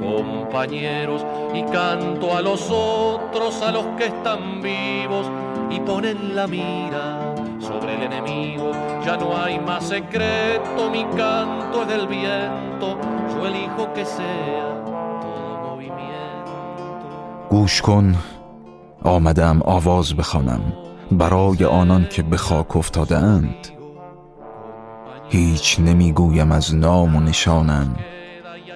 compañeros 0.00 1.24
y 1.54 1.62
canto 1.64 2.36
a 2.36 2.42
los 2.42 2.70
otros, 2.70 3.62
a 3.62 3.70
los 3.72 3.86
que 3.98 4.06
están 4.06 4.62
vivos 4.62 5.26
y 5.70 5.80
ponen 5.80 6.34
la 6.34 6.46
mira 6.46 7.34
sobre 7.58 7.96
el 7.96 8.02
enemigo. 8.04 8.72
Ya 9.04 9.16
no 9.16 9.36
hay 9.36 9.58
más 9.58 9.88
secreto, 9.88 10.90
mi 10.90 11.04
canto 11.16 11.82
es 11.82 11.88
del 11.88 12.06
viento, 12.06 12.98
elijo 13.49 13.83
que 13.95 14.05
sea 14.15 14.67
todo 15.23 15.51
movimiento. 15.65 16.53
گوش 17.49 17.81
کن. 17.81 18.15
آمدم 19.03 19.61
آواز 19.65 20.13
بخوانم 20.15 20.73
برای 21.11 21.65
آنان 21.65 22.07
که 22.09 22.23
به 22.23 22.37
خاک 22.37 22.77
افتاده 22.77 23.17
اند 23.17 23.67
هیچ 25.29 25.79
نمی‌گویم 25.79 26.51
از 26.51 26.75
نام 26.75 27.15
و 27.15 27.19
نشانم 27.19 27.95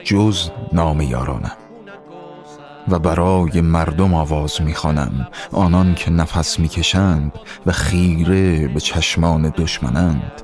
جز 0.03 0.49
نام 0.73 1.01
یارانم. 1.01 1.57
و 2.87 2.99
برای 2.99 3.61
مردم 3.61 4.13
آواز 4.13 4.61
می‌خوانم 4.61 5.27
آنان 5.51 5.95
که 5.95 6.11
نفس 6.11 6.59
می‌کشند 6.59 7.31
و 7.65 7.71
خیره 7.71 8.67
به 8.67 8.79
چشمان 8.79 9.49
دشمنند. 9.49 10.41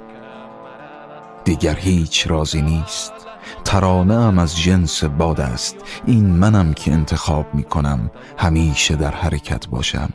دیگر 1.43 1.75
هیچ 1.75 2.27
رازی 2.27 2.61
نیست. 2.61 3.13
ترانه 3.65 4.13
ام 4.13 4.39
از 4.39 4.57
جنس 4.59 5.03
باد 5.03 5.41
است. 5.41 5.75
این 6.05 6.25
منم 6.25 6.73
که 6.73 6.91
انتخاب 6.91 7.45
می‌کنم. 7.55 8.11
همیشه 8.37 8.95
در 8.95 9.11
حرکت 9.11 9.67
باشم. 9.67 10.09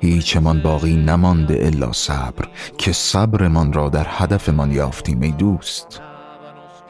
هیچمان 0.00 0.62
باقی 0.62 0.96
نمانده 0.96 1.58
الا 1.62 1.92
صبر 1.92 2.48
که 2.78 2.92
صبرمان 2.92 3.72
را 3.72 3.88
در 3.88 4.06
هدفمان 4.08 4.72
یافتیم 4.72 5.20
ای 5.22 5.30
دوست. 5.30 6.00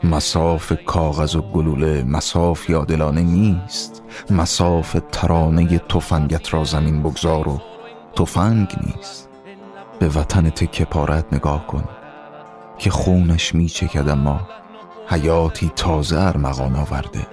مساف 0.04 0.72
کاغذ 0.86 1.36
و 1.36 1.42
گلوله 1.42 2.04
مساف 2.04 2.70
یادلانه 2.70 3.22
نیست. 3.22 4.02
مساف 4.30 4.96
ترانه 5.12 5.78
تفنگت 5.78 6.54
را 6.54 6.64
زمین 6.64 7.02
بگذار 7.02 7.48
و 7.48 7.60
تفنگ 8.16 8.68
نیست. 8.86 9.28
به 9.98 10.08
وطن 10.08 10.50
تکه 10.50 10.84
پارت 10.84 11.32
نگاه 11.32 11.66
کن 11.66 11.84
که 12.78 12.90
خونش 12.90 13.54
میچکد 13.54 14.08
اما 14.08 14.40
حیاتی 15.08 15.72
تازه 15.76 16.18
ارمغان 16.20 16.76
آورده. 16.76 17.26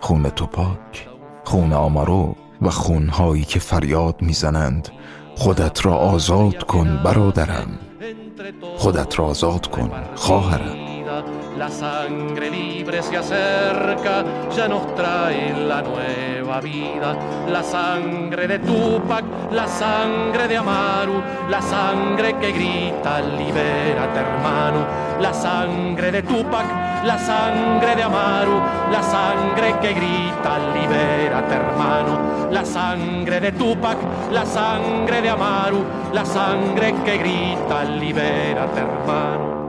خون 0.00 0.30
تو 0.30 0.46
پاک 0.46 1.08
خون 1.44 1.72
آمارو 1.72 2.36
و 2.62 2.70
خونهایی 2.70 3.44
که 3.44 3.58
فریاد 3.58 4.22
می‌زنند 4.22 4.88
خودت 5.36 5.86
را 5.86 5.94
آزاد 5.94 6.62
کن 6.62 7.02
برادرم. 7.04 7.78
خودت 8.76 9.18
را 9.18 9.24
آزاد 9.24 9.66
کن 9.66 9.90
خواهرم. 10.14 10.91
La 11.58 11.68
sangre 11.68 12.48
libre 12.48 13.02
se 13.02 13.16
acerca, 13.16 14.24
ya 14.56 14.66
nos 14.68 14.94
trae 14.94 15.52
la 15.52 15.82
nueva 15.82 16.60
vida. 16.60 17.14
La 17.48 17.62
sangre 17.62 18.48
de 18.48 18.58
Tupac, 18.58 19.24
la 19.50 19.66
sangre 19.66 20.48
de 20.48 20.56
Amaru, 20.56 21.22
la 21.50 21.60
sangre 21.60 22.36
que 22.40 22.52
grita, 22.52 23.20
libérate 23.20 24.18
hermano. 24.18 24.86
La 25.20 25.32
sangre 25.34 26.10
de 26.10 26.22
Tupac, 26.22 26.64
la 27.04 27.18
sangre 27.18 27.96
de 27.96 28.02
Amaru, 28.02 28.58
la 28.90 29.02
sangre 29.02 29.78
que 29.80 29.92
grita, 29.92 30.58
libérate 30.74 31.54
hermano. 31.54 32.48
La 32.50 32.64
sangre 32.64 33.40
de 33.40 33.52
Tupac, 33.52 33.98
la 34.32 34.46
sangre 34.46 35.20
de 35.20 35.28
Amaru, 35.28 35.84
la 36.14 36.24
sangre 36.24 36.94
que 37.04 37.18
grita, 37.18 37.84
libérate 37.84 38.80
hermano. 38.80 39.61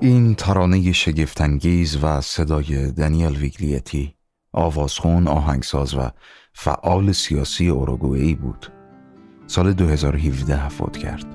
این 0.00 0.34
ترانه 0.34 0.92
شگفتانگیز 0.92 2.04
و 2.04 2.20
صدای 2.20 2.92
دنیل 2.92 3.36
ویگلیتی 3.36 4.14
آوازخون 4.52 5.28
آهنگساز 5.28 5.94
و 5.94 6.10
فعال 6.52 7.12
سیاسی 7.12 7.68
اوروگوئی 7.68 8.34
بود. 8.34 8.72
سال 9.46 9.72
2017 9.72 10.68
فوت 10.68 10.96
کرد 10.96 11.26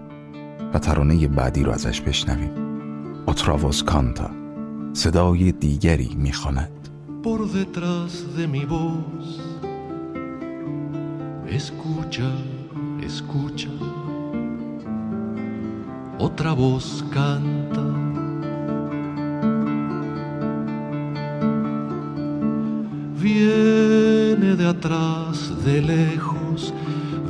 و 0.74 0.80
ترانه 0.80 1.28
بعدی 1.28 1.64
رو 1.64 1.72
ازش 1.72 2.02
بشنویم. 2.02 2.52
اتراواز 3.28 3.84
کانتا 3.84 4.32
صدای 4.94 5.52
دیگری 5.52 6.16
می‌خواند. 6.16 6.90
Por 7.24 7.42
detrás 7.58 8.12
de 8.38 8.46
mi 8.54 8.66
voz 8.74 9.28
Escucha, 11.60 12.32
escucha. 13.10 13.76
Otra 16.26 16.52
voz 16.62 16.88
canta. 17.14 18.03
Viene 23.24 24.52
de 24.62 24.66
atrás, 24.76 25.38
de 25.66 25.82
lejos, 25.82 26.62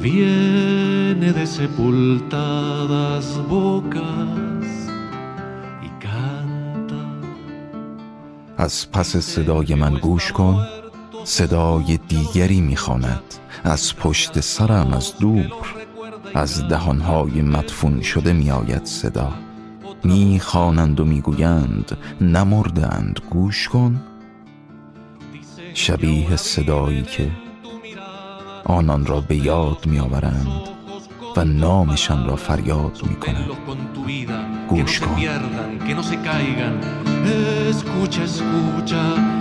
viene 0.06 1.30
de 1.40 1.46
sepultadas 1.46 3.26
bocas 3.54 4.66
y 5.88 5.90
canta. 6.04 7.04
از 8.58 8.92
پس 8.92 9.18
صدای 9.18 9.76
من 9.76 9.94
گوش 9.94 10.32
کن 10.32 10.68
صدای 11.24 12.00
دیگری 12.08 12.62
می‌خواند 12.62 13.24
از 13.64 13.96
پشت 13.96 14.40
سرم 14.40 14.94
از 14.94 15.18
دور 15.20 15.52
از 16.34 16.68
دهانهای 16.68 17.42
مدفون 17.42 18.02
شده 18.02 18.34
میآید 18.34 18.86
صدا. 18.86 19.34
می‌خوانند 20.04 21.00
و 21.00 21.06
می‌گویند 21.06 21.98
نمردند 22.22 23.20
گوش 23.30 23.70
کن. 23.70 24.02
شبیه 25.74 26.36
صدایی 26.36 27.02
که 27.02 27.32
آنان 28.66 29.06
را 29.06 29.22
به 29.22 29.36
یاد 29.36 29.86
می 29.86 30.00
آورند 30.00 30.48
و 31.38 31.46
نامشان 31.46 32.28
را 32.28 32.36
فریاد 32.36 33.00
می 33.10 33.16
کنند 33.16 33.50
گوش 34.70 35.00
کن 35.00 35.16
اسکوچا 37.70 38.24
اسکوچا 38.24 39.34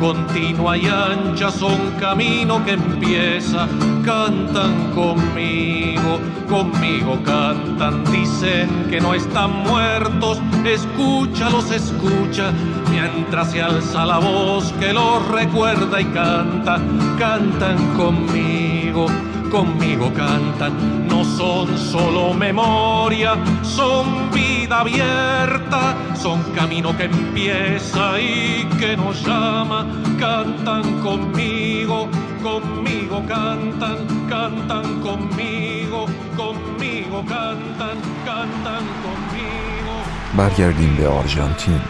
continua 0.00 0.76
y 0.76 0.86
ancha, 0.86 1.50
son 1.50 1.92
camino 1.98 2.64
que 2.64 2.72
empieza, 2.72 3.68
cantan 4.04 4.92
conmigo, 4.94 6.18
conmigo 6.48 7.18
cantan, 7.24 8.04
dicen 8.10 8.86
que 8.90 9.00
no 9.00 9.14
están 9.14 9.50
muertos, 9.62 10.40
escúchalos, 10.64 11.70
escucha, 11.70 12.52
mientras 12.90 13.50
se 13.52 13.62
alza 13.62 14.04
la 14.04 14.18
voz 14.18 14.72
que 14.80 14.92
los 14.92 15.26
recuerda 15.28 16.00
y 16.00 16.04
canta, 16.06 16.80
cantan 17.18 17.94
conmigo 17.96 19.06
conmigo 19.52 20.06
cantan, 20.14 20.72
no 21.06 21.20
son 21.38 21.66
solo 21.92 22.32
memoria, 22.32 23.32
son 23.62 24.06
vida 24.32 24.80
abierta, 24.80 25.82
son 26.24 26.38
camino 26.58 26.96
que 26.96 27.04
empieza 27.04 28.18
y 28.18 28.64
que 28.80 28.96
nos 28.96 29.16
llama, 29.26 29.80
cantan 30.18 30.84
conmigo, 31.06 31.98
conmigo 32.42 33.16
cantan, 33.34 33.98
cantan 34.32 34.86
conmigo, 35.06 36.00
conmigo 36.40 37.18
cantan, 37.34 37.96
cantan 38.28 38.84
conmigo. 39.04 39.92
برگردیم 40.36 40.96
به 40.96 41.08
آرژانتین 41.08 41.80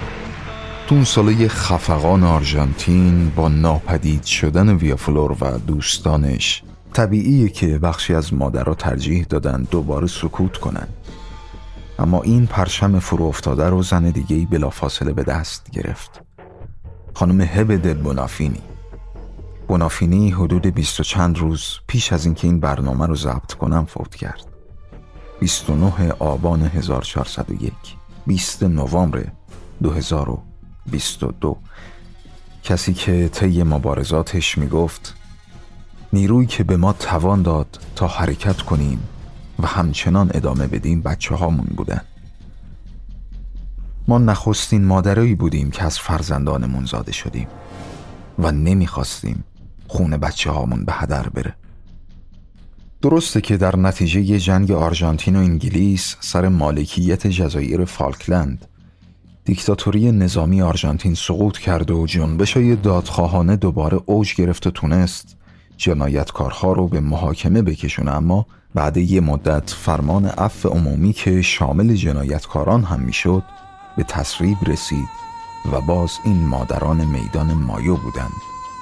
اون 0.91 1.05
ساله 1.05 1.49
خفقان 1.49 2.25
آرژانتین 2.25 3.31
با 3.37 3.49
ناپدید 3.49 4.25
شدن 4.25 4.75
ویافلور 4.77 5.33
و 5.41 5.59
دوستانش 5.67 6.63
طبیعیه 6.93 7.49
که 7.49 7.79
بخشی 7.79 8.15
از 8.15 8.35
مادرها 8.35 8.75
ترجیح 8.75 9.27
دادن 9.29 9.67
دوباره 9.71 10.07
سکوت 10.07 10.57
کنن. 10.57 10.89
اما 11.99 12.23
این 12.23 12.47
پرچم 12.47 12.99
فرو 12.99 13.25
افتاده 13.25 13.69
رو 13.69 13.83
زن 13.83 14.11
دیگه 14.11 14.37
ای 14.37 14.47
بلافاصله 14.47 15.13
به 15.13 15.23
دست 15.23 15.71
گرفت. 15.71 16.21
خانم 17.15 17.41
هبد 17.41 18.03
بنافینی 18.03 18.61
بنافینی 19.69 20.31
حدود 20.31 20.67
بیست 20.67 21.01
و 21.01 21.03
چند 21.03 21.39
روز 21.39 21.79
پیش 21.87 22.13
از 22.13 22.25
اینکه 22.25 22.47
این 22.47 22.61
برنامه 22.61 23.07
رو 23.07 23.15
ضبط 23.17 23.53
کنم 23.53 23.85
فوت 23.85 24.15
کرد. 24.15 24.45
29 25.41 26.13
آبان 26.13 26.63
1401 26.63 27.73
20 28.27 28.63
نوامبر 28.63 29.25
2022 29.83 31.57
کسی 32.63 32.95
که 32.95 33.29
طی 33.29 33.63
مبارزاتش 33.63 34.59
می‌گفت 34.59 35.15
نیرویی 36.13 36.47
که 36.47 36.65
به 36.65 36.77
ما 36.77 36.93
توان 36.93 37.43
داد 37.43 37.79
تا 37.97 38.07
حرکت 38.07 38.63
کنیم 38.63 38.99
و 39.59 39.67
همچنان 39.67 40.31
ادامه 40.35 40.67
بدیم 40.67 41.03
بچه 41.03 41.35
هامون 41.35 41.67
بودن. 41.77 42.01
ما 44.09 44.19
نخستین 44.19 44.85
مادرایی 44.85 45.35
بودیم 45.35 45.71
که 45.71 45.85
از 45.85 45.99
فرزندانمون 45.99 46.85
زاده 46.85 47.13
شدیم 47.13 47.47
و 48.39 48.53
نمی‌خواستیم 48.53 49.45
خون 49.89 50.17
بچه 50.17 50.51
هامون 50.51 50.85
به 50.85 50.93
هدر 50.93 51.29
بره. 51.29 51.55
درسته 53.03 53.41
که 53.41 53.57
در 53.57 53.77
نتیجه 53.77 54.21
یه 54.21 54.39
جنگ 54.39 54.71
آرژانتین 54.71 55.37
و 55.37 55.39
انگلیس 55.39 56.17
سر 56.21 56.49
مالکیت 56.49 57.27
جزایر 57.27 57.85
فالکلند 57.85 58.67
دیکتاتوری 59.45 60.13
نظامی 60.13 60.63
آرژانتین 60.63 61.15
سقوط 61.15 61.59
کرد 61.59 61.91
و 61.91 62.07
جنبش 62.07 62.57
های 62.57 62.77
دادخواهانه 62.77 63.57
دوباره 63.57 64.01
اوج 64.07 64.35
گرفت 64.35 64.67
و 64.67 64.71
تونست 64.71 65.37
جنایتکارها 65.83 66.73
رو 66.73 66.89
به 66.89 67.01
محاکمه 67.01 67.63
بکشونه 67.63 68.11
اما 68.11 68.47
بعد 68.75 68.97
یه 68.97 69.21
مدت 69.21 69.71
فرمان 69.71 70.27
عفو 70.27 70.69
عمومی 70.69 71.13
که 71.13 71.43
شامل 71.43 71.95
جنایتکاران 71.95 72.85
هم 72.85 73.01
می‌شد 73.01 73.43
به 73.97 74.03
تصویب 74.03 74.57
رسید 74.67 75.09
و 75.73 75.81
باز 75.81 76.13
این 76.25 76.47
مادران 76.47 77.05
میدان 77.05 77.53
مایو 77.55 77.97
بودند 77.97 78.33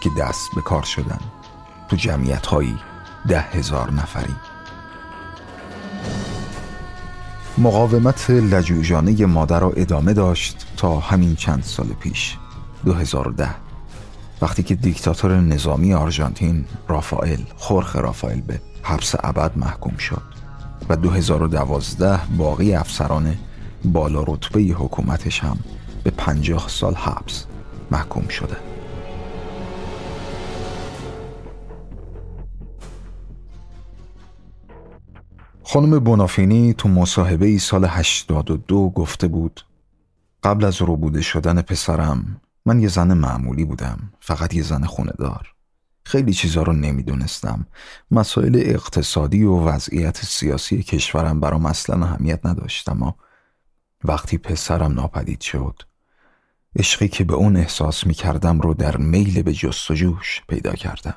که 0.02 0.10
دست 0.18 0.48
به 0.54 0.60
کار 0.60 0.82
شدن 0.82 1.20
تو 1.88 1.96
جمعیت 1.96 2.46
هایی 2.46 2.76
ده 3.28 3.40
هزار 3.40 3.92
نفری. 3.92 4.34
مقاومت 7.58 8.30
لجوجانه 8.30 9.26
مادر 9.26 9.60
را 9.60 9.70
ادامه 9.70 10.12
داشت 10.12 10.66
تا 10.76 11.00
همین 11.00 11.36
چند 11.36 11.62
سال 11.62 11.86
پیش 11.86 12.36
2010 12.84 13.69
وقتی 14.42 14.62
که 14.62 14.74
دیکتاتور 14.74 15.40
نظامی 15.40 15.94
آرژانتین 15.94 16.64
رافائل 16.88 17.40
خورخ 17.56 17.96
رافائل 17.96 18.40
به 18.40 18.60
حبس 18.82 19.14
ابد 19.20 19.58
محکوم 19.58 19.96
شد 19.96 20.22
و 20.88 20.96
2012 20.96 22.20
باقی 22.36 22.74
افسران 22.74 23.36
بالا 23.84 24.22
رتبه 24.22 24.60
حکومتش 24.60 25.40
هم 25.40 25.58
به 26.04 26.10
پنجاه 26.10 26.68
سال 26.68 26.94
حبس 26.94 27.44
محکوم 27.90 28.28
شده. 28.28 28.56
خانم 35.62 35.98
بونافینی 35.98 36.74
تو 36.74 36.88
مصاحبه 36.88 37.46
ای 37.46 37.58
سال 37.58 37.84
82 37.84 38.90
گفته 38.90 39.28
بود 39.28 39.60
قبل 40.44 40.64
از 40.64 40.82
روبوده 40.82 41.22
شدن 41.22 41.62
پسرم 41.62 42.40
من 42.66 42.80
یه 42.80 42.88
زن 42.88 43.14
معمولی 43.14 43.64
بودم 43.64 44.12
فقط 44.20 44.54
یه 44.54 44.62
زن 44.62 44.84
خونه 44.84 45.12
دار 45.18 45.54
خیلی 46.04 46.32
چیزا 46.32 46.62
رو 46.62 46.72
نمی‌دونستم. 46.72 47.66
مسائل 48.10 48.62
اقتصادی 48.64 49.42
و 49.42 49.60
وضعیت 49.60 50.24
سیاسی 50.24 50.82
کشورم 50.82 51.40
برام 51.40 51.66
اصلا 51.66 52.06
اهمیت 52.06 52.46
نداشت 52.46 52.88
اما 52.88 53.16
وقتی 54.04 54.38
پسرم 54.38 54.92
ناپدید 54.92 55.40
شد 55.40 55.82
عشقی 56.76 57.08
که 57.08 57.24
به 57.24 57.34
اون 57.34 57.56
احساس 57.56 58.06
می‌کردم 58.06 58.60
رو 58.60 58.74
در 58.74 58.96
میل 58.96 59.42
به 59.42 59.52
جستجوش 59.52 60.42
پیدا 60.48 60.72
کردم. 60.72 61.16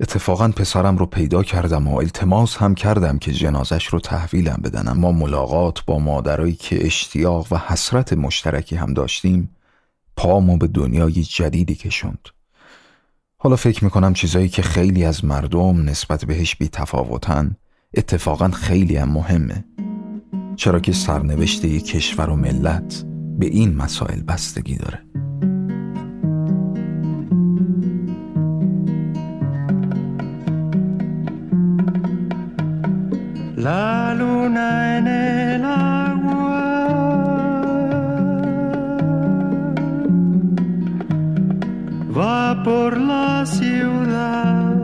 اتفاقا 0.00 0.48
پسرم 0.48 0.96
رو 0.96 1.06
پیدا 1.06 1.42
کردم 1.42 1.88
و 1.88 1.96
التماس 1.96 2.56
هم 2.56 2.74
کردم 2.74 3.18
که 3.18 3.32
جنازش 3.32 3.86
رو 3.86 4.00
تحویلم 4.00 4.60
بدن. 4.64 4.88
اما 4.88 5.12
ملاقات 5.12 5.84
با 5.84 5.98
مادرایی 5.98 6.54
که 6.54 6.86
اشتیاق 6.86 7.52
و 7.52 7.58
حسرت 7.58 8.12
مشترکی 8.12 8.76
هم 8.76 8.94
داشتیم 8.94 9.56
پامو 10.16 10.56
به 10.56 10.66
دنیای 10.66 11.12
جدیدی 11.12 11.74
کشوند. 11.74 12.28
حالا 13.36 13.56
فکر 13.56 13.84
می‌کنم 13.84 14.14
چیزایی 14.14 14.48
که 14.48 14.62
خیلی 14.62 15.04
از 15.04 15.24
مردم 15.24 15.88
نسبت 15.88 16.24
بهش 16.24 16.56
بی 16.56 16.68
تفاوتن 16.68 17.56
اتفاقا 17.94 18.48
خیلی 18.48 18.96
هم 18.96 19.08
مهمه. 19.08 19.64
چرا 20.56 20.80
که 20.80 20.92
سرنوشت 20.92 21.64
یک 21.64 21.86
کشور 21.86 22.30
و 22.30 22.36
ملت 22.36 23.04
به 23.38 23.46
این 23.46 23.76
مسائل 23.76 24.22
بستگی 24.22 24.76
داره. 24.76 25.00
La 33.56 34.12
luna 34.18 34.68
en 34.96 35.06
el 35.06 35.43
va 42.16 42.62
por 42.62 43.00
la 43.00 43.44
ciudad. 43.44 44.74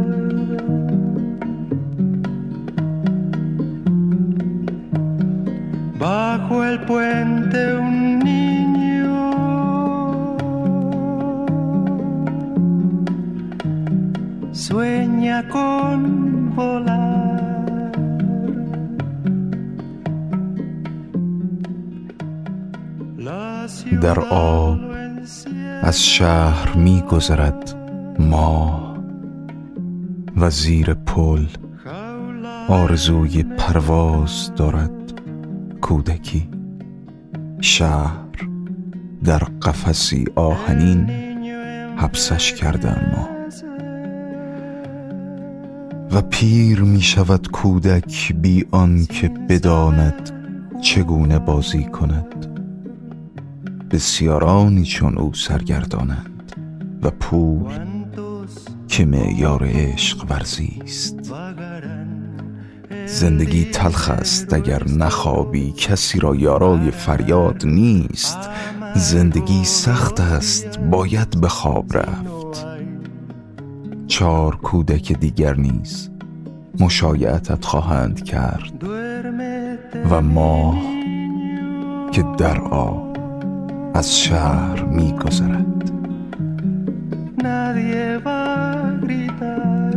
Bajo 5.99 6.65
el 6.65 6.81
puente 6.81 7.77
un 7.77 8.19
niño 8.19 9.21
sueña 14.53 15.49
con 15.49 16.55
volar. 16.57 17.93
La 23.19 23.69
ciudad 23.69 24.90
از 25.83 26.03
شهر 26.03 26.77
می 26.77 27.03
گذرد 27.03 27.75
ما 28.19 28.95
و 30.37 30.51
زیر 30.51 30.95
پل 30.95 31.47
آرزوی 32.69 33.43
پرواز 33.43 34.53
دارد 34.57 34.91
کودکی. 35.81 36.49
شهر 37.61 38.49
در 39.25 39.39
قفسی 39.39 40.25
آهنین 40.37 41.11
حبسش 41.97 42.53
کردن 42.53 43.13
ما 43.17 43.29
و 46.13 46.23
پیر 46.23 46.81
می 46.81 47.03
شود 47.03 47.51
کودک 47.51 48.33
بی 48.33 48.67
آن 48.71 49.07
که 49.07 49.29
بداند 49.29 50.31
چگونه 50.83 51.39
بازی 51.39 51.85
کند. 51.85 52.60
بسیارانی 53.91 54.85
چون 54.85 55.19
او 55.19 55.35
سرگردانند 55.35 56.53
و 57.03 57.11
پول 57.11 57.73
که 58.89 59.05
معیار 59.05 59.63
عشق 59.65 60.31
ورزی 60.31 60.83
است. 60.83 61.33
زندگی 63.07 63.65
تلخ 63.65 64.11
است 64.11 64.55
اگر 64.55 64.89
نخوابی 64.89 65.73
کسی 65.73 66.21
را 66.21 66.35
یارای 66.35 66.91
فریاد 66.91 67.67
نیست. 67.67 68.39
زندگی 68.95 69.65
سخت 69.65 70.21
است 70.21 70.79
باید 70.79 71.41
به 71.41 71.49
خواب 71.49 71.97
رفت. 71.97 72.67
چار 74.07 74.57
کودک 74.57 75.13
دیگر 75.13 75.57
نیز 75.57 76.11
مشایعتت 76.81 77.65
خواهند 77.65 78.25
کرد 78.25 78.85
و 80.11 80.23
ما 80.23 80.79
که 82.13 82.25
در 82.39 82.61
آب 82.61 83.10
Ashar 83.95 84.87
mi 84.87 85.13
Nadie 87.43 88.19
va 88.19 88.73
a 88.73 88.93
gritar. 89.03 89.95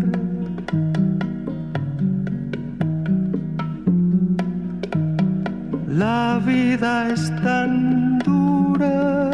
La 5.87 6.39
vida 6.45 7.09
es 7.13 7.29
tan 7.43 8.19
dura. 8.19 9.29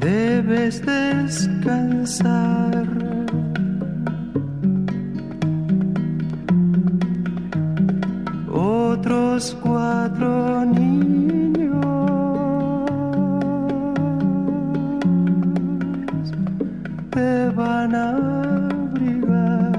Debes 0.00 0.80
descansar. 0.82 2.16
los 9.36 9.54
cuatro 9.62 10.64
niños. 10.64 11.84
Te 17.10 17.50
van 17.50 17.94
a 17.94 18.06
abrigar. 18.86 19.72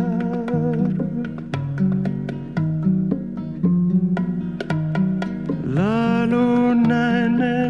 La 5.74 6.28
luna 6.28 7.26
en 7.26 7.42
el 7.42 7.67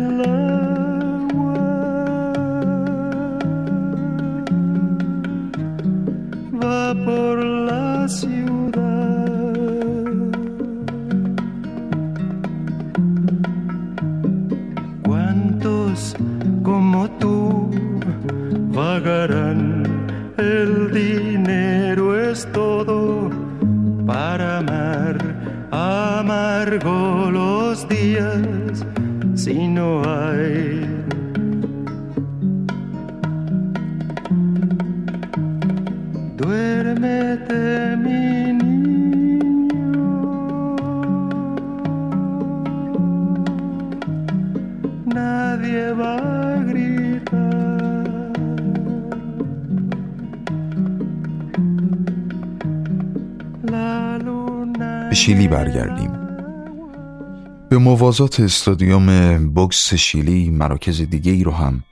موازات 58.08 58.40
استادیوم 58.40 59.38
بوکس 59.54 59.94
شیلی 59.94 60.50
مراکز 60.50 61.02
دیگه 61.02 61.32
ای 61.32 61.44
رو 61.44 61.52
هم 61.52 61.84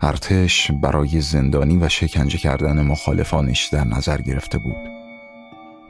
ارتش 0.00 0.70
برای 0.82 1.20
زندانی 1.20 1.76
و 1.76 1.88
شکنجه 1.88 2.38
کردن 2.38 2.82
مخالفانش 2.86 3.68
در 3.72 3.84
نظر 3.84 4.20
گرفته 4.20 4.58
بود. 4.58 4.76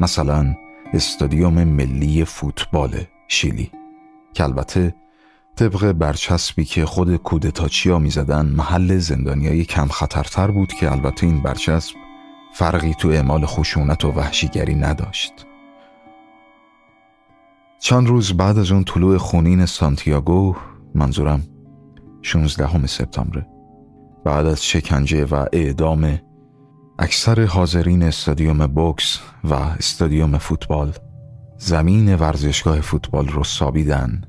مثلا 0.01 0.57
استادیوم 0.93 1.65
ملی 1.65 2.25
فوتبال 2.25 3.05
شیلی. 3.29 3.71
که 4.35 4.45
البته 4.45 4.95
طبق 5.57 5.93
برچسبی 5.93 6.65
که 6.65 6.87
خود 6.87 7.17
کودتاچیا 7.17 7.99
می‌زدن 7.99 8.47
محل 8.47 8.99
زندانیای 8.99 9.65
کم 9.65 9.89
خطرتر 9.89 10.51
بود 10.51 10.73
که 10.73 10.93
البته 10.93 11.27
این 11.27 11.43
برچسب 11.43 11.95
فرقی 12.53 12.95
تو 12.95 13.09
اعمال 13.09 13.47
خشونت 13.47 14.05
و 14.05 14.11
وحشیگری 14.11 14.75
نداشت. 14.75 15.46
چند 17.87 18.07
روز 18.09 18.33
بعد 18.33 18.59
از 18.59 18.73
اون 18.73 18.85
طلوع 18.85 19.19
خونین 19.19 19.67
سانتیاگو 19.67 20.55
منظورم 20.95 21.43
16 22.23 22.87
سپتامبر 22.87 23.47
بعد 24.25 24.47
از 24.47 24.65
شکنجه 24.65 25.25
و 25.25 25.47
اعدام 25.53 26.19
اکثر 26.99 27.45
حاضرین 27.45 28.03
استادیوم 28.03 28.67
بوکس 28.67 29.21
و 29.45 29.55
استادیوم 29.55 30.39
فوتبال 30.39 30.93
زمین 31.59 32.15
ورزشگاه 32.15 32.81
فوتبال 32.81 33.29
رو 33.29 33.45
سابیدن 33.45 34.23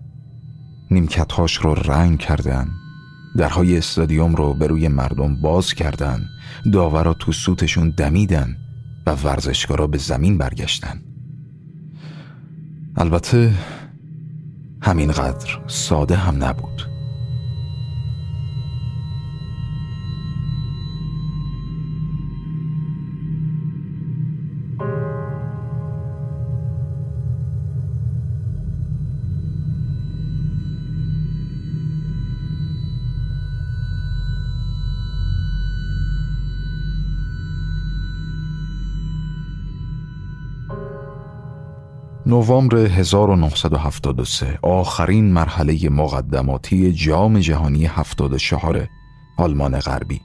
نیمکتهاش 0.91 1.56
رو 1.56 1.74
رنگ 1.74 2.20
کردن 2.20 2.67
درهای 3.38 3.78
استادیوم 3.78 4.36
رو 4.36 4.54
به 4.54 4.67
روی 4.67 4.88
مردم 4.88 5.41
باز 5.41 5.74
کردن 5.74 6.22
داورا 6.74 7.13
تو 7.13 7.32
سوتشون 7.32 7.89
دمیدن 7.89 8.58
و 9.08 9.12
ورزشگاه 9.12 9.78
را 9.78 9.88
به 9.88 9.98
زمین 9.98 10.38
برگشتن. 10.38 11.07
البته 12.97 13.53
همینقدر 14.81 15.60
ساده 15.67 16.15
هم 16.15 16.43
نبود. 16.43 16.96
نوامبر 42.28 42.78
1973 42.78 44.60
آخرین 44.62 45.34
مرحله 45.34 45.90
مقدماتی 45.90 46.94
جام 46.94 47.40
جهانی 47.40 47.86
74 47.86 48.88
آلمان 49.38 49.80
غربی. 49.80 50.22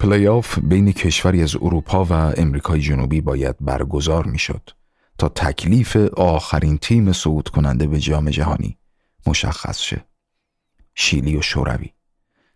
پلی 0.00 0.28
آف 0.28 0.58
بین 0.58 0.92
کشوری 0.92 1.42
از 1.42 1.56
اروپا 1.56 2.04
و 2.04 2.12
امریکای 2.12 2.80
جنوبی 2.80 3.20
باید 3.20 3.56
برگزار 3.60 4.26
می‌شد 4.26 4.70
تا 5.18 5.28
تکلیف 5.28 5.96
آخرین 6.16 6.78
تیم 6.78 7.12
صعود 7.12 7.48
کننده 7.48 7.86
به 7.86 8.00
جام 8.00 8.30
جهانی 8.30 8.78
مشخص 9.26 9.78
شه. 9.78 10.04
شیلی 10.94 11.36
و 11.36 11.42
شوروی. 11.42 11.90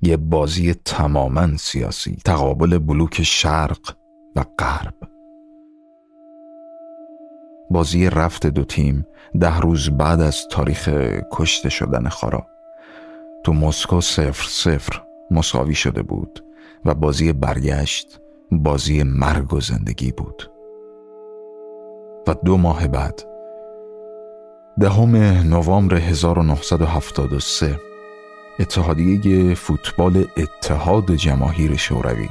یه 0.02 0.16
بازی 0.16 0.74
تماما 0.74 1.56
سیاسی 1.56 2.18
تقابل 2.24 2.78
بلوک 2.78 3.22
شرق 3.22 3.96
و 4.36 4.44
غرب. 4.58 5.17
بازی 7.70 8.10
رفت 8.10 8.46
دو 8.46 8.64
تیم 8.64 9.06
ده 9.40 9.60
روز 9.60 9.90
بعد 9.90 10.20
از 10.20 10.48
تاریخ 10.50 10.88
کشته 11.32 11.68
شدن 11.68 12.08
خارا. 12.08 12.46
تو 13.44 13.52
مسکو 13.52 14.00
سفر 14.00 14.46
سفر 14.48 15.02
مساوی 15.30 15.74
شده 15.74 16.02
بود 16.02 16.44
و 16.84 16.94
بازی 16.94 17.32
برگشت 17.32 18.20
بازی 18.50 19.02
مرگ 19.02 19.54
و 19.54 19.60
زندگی 19.60 20.12
بود. 20.12 20.50
و 22.26 22.34
دو 22.44 22.56
ماه 22.56 22.88
بعد 22.88 23.22
دهم 24.80 25.16
نوامبر 25.54 25.96
1973 25.96 27.80
اتحادیه 28.60 29.54
فوتبال 29.54 30.24
اتحاد 30.36 31.14
جماهیر 31.14 31.76
شوروی 31.76 32.28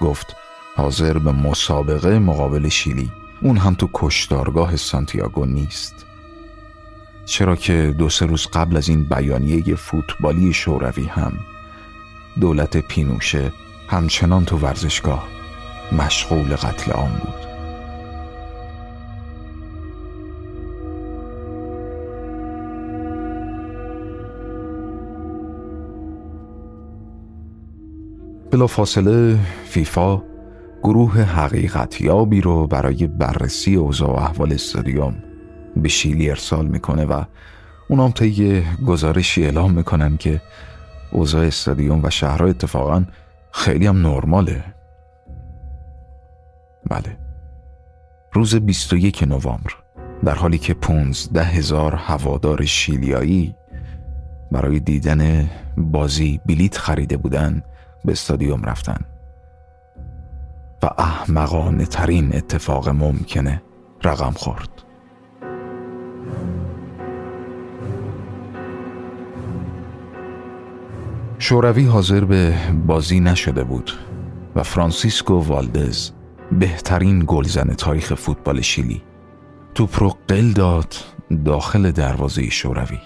گفت 0.00 0.36
حاضر 0.76 1.18
به 1.18 1.32
مسابقه 1.32 2.18
مقابل 2.18 2.68
شیلی. 2.68 3.10
اون 3.42 3.56
هم 3.56 3.74
تو 3.74 3.88
کشتارگاه 3.94 4.76
سانتیاگو 4.76 5.44
نیست. 5.44 6.06
چرا 7.24 7.56
که 7.56 7.94
دو 7.98 8.08
سه 8.08 8.26
روز 8.26 8.46
قبل 8.46 8.76
از 8.76 8.88
این 8.88 9.04
بیانیه 9.04 9.74
فوتبالی 9.74 10.52
شوروی 10.52 11.04
هم 11.04 11.32
دولت 12.40 12.76
پینوشه 12.76 13.52
همچنان 13.88 14.44
تو 14.44 14.56
ورزشگاه 14.56 15.28
مشغول 15.92 16.56
قتل 16.56 16.92
عام 16.92 17.10
بود. 17.10 17.50
بلا 28.50 28.66
فاصله 28.66 29.38
فیفا 29.64 30.29
گروه 30.82 31.22
حقیقتیابی 31.22 32.40
رو 32.40 32.66
برای 32.66 33.06
بررسی 33.06 33.74
اوضاع 33.74 34.10
و 34.10 34.16
احوال 34.16 34.52
استادیوم 34.52 35.14
به 35.76 35.88
شیلی 35.88 36.30
ارسال 36.30 36.66
می‌کنه 36.66 37.04
و 37.04 37.24
اونام 37.88 38.10
طی 38.10 38.62
گزارشی 38.86 39.44
اعلام 39.44 39.72
می‌کنن 39.72 40.16
که 40.16 40.40
اوضاع 41.12 41.46
استادیوم 41.46 42.00
و 42.02 42.10
شهرها 42.10 42.46
اتفاقا 42.46 43.04
خیلی 43.52 43.86
هم 43.86 44.06
نرماله. 44.06 44.64
بله. 46.90 47.16
روز 48.32 48.54
21 48.54 49.22
نوامبر 49.22 49.74
در 50.24 50.34
حالی 50.34 50.58
که 50.58 50.74
15 50.74 51.44
هزار 51.44 51.94
هوادار 51.94 52.64
شیلیایی 52.64 53.54
برای 54.52 54.80
دیدن 54.80 55.50
بازی 55.76 56.40
بلیت 56.46 56.78
خریده 56.78 57.16
بودن 57.16 57.62
به 58.04 58.12
استادیوم 58.12 58.62
رفتن. 58.62 59.04
و 60.82 60.88
احمقانه 60.98 61.84
ترین 61.84 62.36
اتفاق 62.36 62.88
ممکنه 62.88 63.62
رقم 64.04 64.30
خورد. 64.30 64.68
شوروی 71.38 71.84
حاضر 71.84 72.24
به 72.24 72.54
بازی 72.86 73.20
نشده 73.20 73.64
بود 73.64 73.92
و 74.56 74.62
فرانسیسکو 74.62 75.34
والدز 75.34 76.10
بهترین 76.52 77.24
گلزن 77.26 77.74
تاریخ 77.74 78.14
فوتبال 78.14 78.60
شیلی 78.60 79.02
توپ 79.74 80.00
رو 80.02 80.16
قل 80.28 80.52
داد 80.52 80.94
داخل 81.44 81.90
دروازه 81.90 82.50
شوروی. 82.50 82.98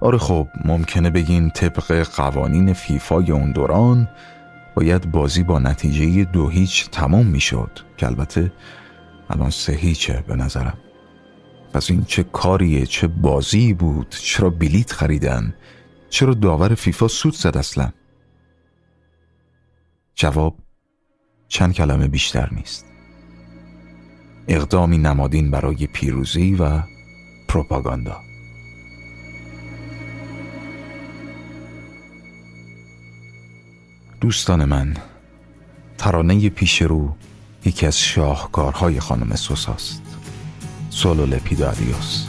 آره 0.00 0.18
خب 0.18 0.48
ممکنه 0.64 1.10
بگین 1.10 1.50
طبق 1.50 2.02
قوانین 2.16 2.72
فیفای 2.72 3.32
اون 3.32 3.52
دوران 3.52 4.08
باید 4.74 5.10
بازی 5.10 5.42
با 5.42 5.58
نتیجه 5.58 6.24
دو 6.24 6.48
هیچ 6.48 6.90
تمام 6.90 7.26
می‌شد 7.26 7.70
که 7.96 8.06
البته 8.06 8.52
الان 9.30 9.50
سه 9.50 9.72
هیچه 9.72 10.24
به 10.26 10.36
نظرم. 10.36 10.78
پس 11.72 11.90
این 11.90 12.04
چه 12.04 12.22
کاریه 12.22 12.86
چه 12.86 13.06
بازی 13.06 13.74
بود 13.74 14.08
چرا 14.10 14.50
بلیت 14.50 14.92
خریدن 14.92 15.54
چرا 16.10 16.34
داور 16.34 16.74
فیفا 16.74 17.08
سود 17.08 17.34
زد 17.34 17.56
اصلا؟ 17.56 17.92
جواب 20.14 20.56
چند 21.48 21.74
کلمه 21.74 22.08
بیشتر 22.08 22.48
نیست. 22.52 22.84
اقدامی 24.48 24.98
نمادین 24.98 25.50
برای 25.50 25.86
پیروزی 25.86 26.54
و 26.54 26.82
پروپاگاندا. 27.48 28.29
دوستان 34.20 34.64
من 34.64 34.96
ترانه 35.98 36.48
پیش 36.48 36.82
رو 36.82 37.14
یکی 37.64 37.86
از 37.86 37.98
شاهکارهای 37.98 39.00
خانم 39.00 39.36
سوساست. 39.36 40.02
سولو 40.90 41.26
لپیدو 41.26 41.68
ادیوس 41.68 42.26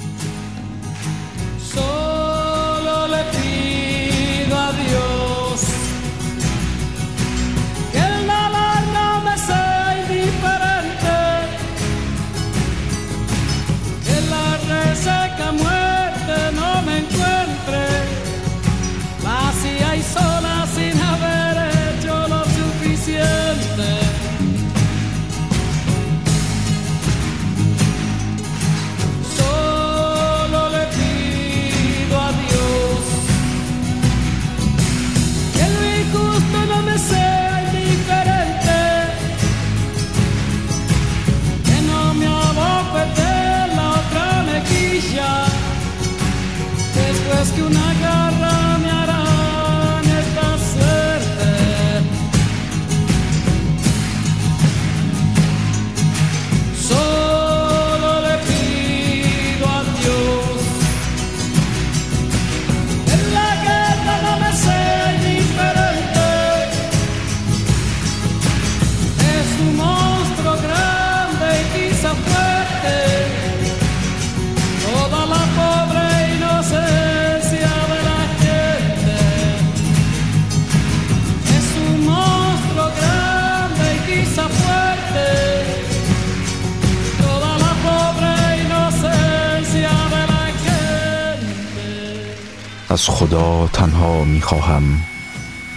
خدا 93.31 93.67
تنها 93.73 94.23
می‌خواهم. 94.23 94.83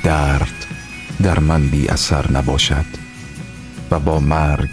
درد 0.03 0.67
در 1.23 1.39
من 1.39 1.67
بی 1.67 1.89
اثر 1.89 2.33
نباشد 2.33 2.85
و 3.91 3.99
با 3.99 4.21
مرگ 4.21 4.71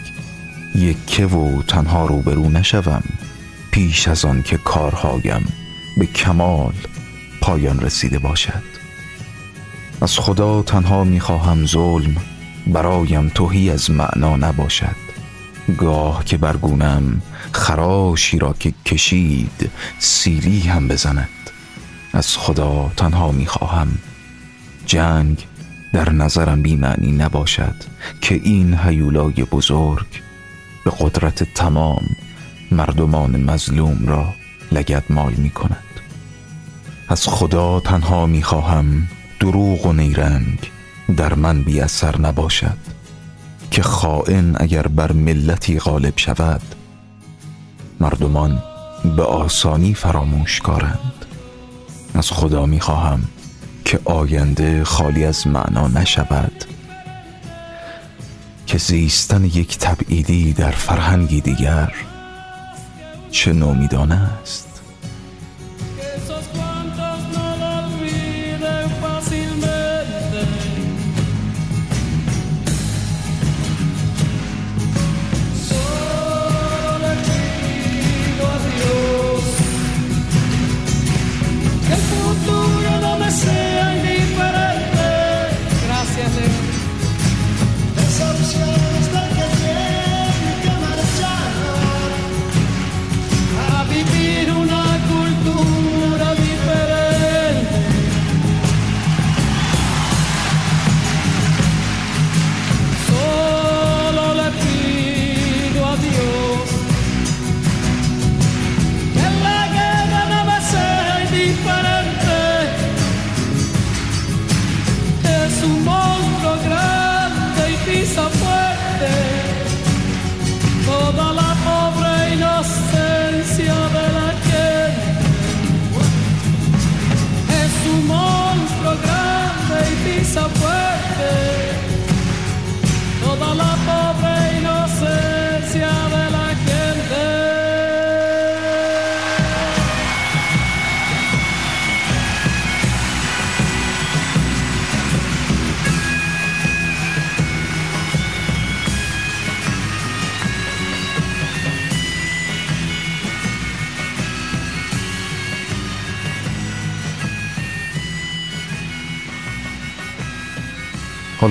یکه 0.75 1.25
و 1.25 1.61
تنها 1.61 2.05
روبرو 2.05 2.49
نشوم 2.49 3.03
پیش 3.71 4.07
از 4.07 4.25
آن 4.25 4.43
که 4.43 4.57
کارهایم 4.57 5.53
به 5.97 6.05
کمال 6.05 6.73
پایان 7.41 7.79
رسیده 7.79 8.19
باشد. 8.19 8.63
از 10.01 10.19
خدا 10.19 10.61
تنها 10.61 11.03
می‌خواهم 11.03 11.65
ظلم 11.65 12.15
برایم 12.67 13.29
توهی 13.29 13.69
از 13.69 13.91
معنا 13.91 14.36
نباشد. 14.36 14.95
گاه 15.77 16.25
که 16.25 16.38
برگونم 16.38 17.21
خراشی 17.51 18.39
را 18.39 18.53
که 18.59 18.73
کشید 18.86 19.71
سیلی 19.99 20.59
هم 20.59 20.88
بزند. 20.88 21.29
از 22.14 22.38
خدا 22.38 22.91
تنها 22.97 23.32
می‌خواهم. 23.32 23.97
جنگ 24.86 25.47
در 25.93 26.09
نظرم 26.09 26.62
بیمعنی 26.62 27.12
نباشد 27.12 27.76
که 28.22 28.36
این 28.36 28.74
هیولای 28.74 29.43
بزرگ 29.51 30.07
به 30.86 30.91
قدرت 30.99 31.53
تمام 31.53 32.03
مردمان 32.72 33.43
مظلوم 33.43 34.07
را 34.07 34.34
لگد 34.72 35.03
مال 35.09 35.34
می 35.34 35.49
کند 35.49 35.84
از 37.09 37.28
خدا 37.28 37.80
تنها 37.80 38.26
می 38.26 38.43
خواهم 38.43 39.07
دروغ 39.39 39.86
و 39.86 39.93
نیرنگ 39.93 40.72
در 41.18 41.34
من 41.34 41.64
بی 41.64 41.80
اثر 41.80 42.18
نباشد 42.18 42.78
که 43.72 43.84
خائن 43.84 44.55
اگر 44.59 44.88
بر 44.88 45.12
ملتی 45.12 45.80
غالب 45.80 46.14
شود 46.16 46.62
مردمان 47.99 48.64
به 49.18 49.24
آسانی 49.24 49.93
فراموش 49.93 50.62
کارند. 50.62 51.26
از 52.14 52.32
خدا 52.32 52.66
می 52.66 52.80
خواهم 52.80 53.24
که 53.86 53.99
آینده 54.05 54.84
خالی 54.84 55.26
از 55.26 55.47
معنا 55.47 55.88
نشود. 55.88 56.66
که 58.68 58.78
زیستن 58.78 59.45
یک 59.45 59.78
تبعیدی 59.78 60.53
در 60.53 60.72
فرهنگی 60.72 61.41
دیگر 61.41 61.93
چه 63.32 63.53
نومیدانه 63.53 64.16
است؟ 64.41 64.70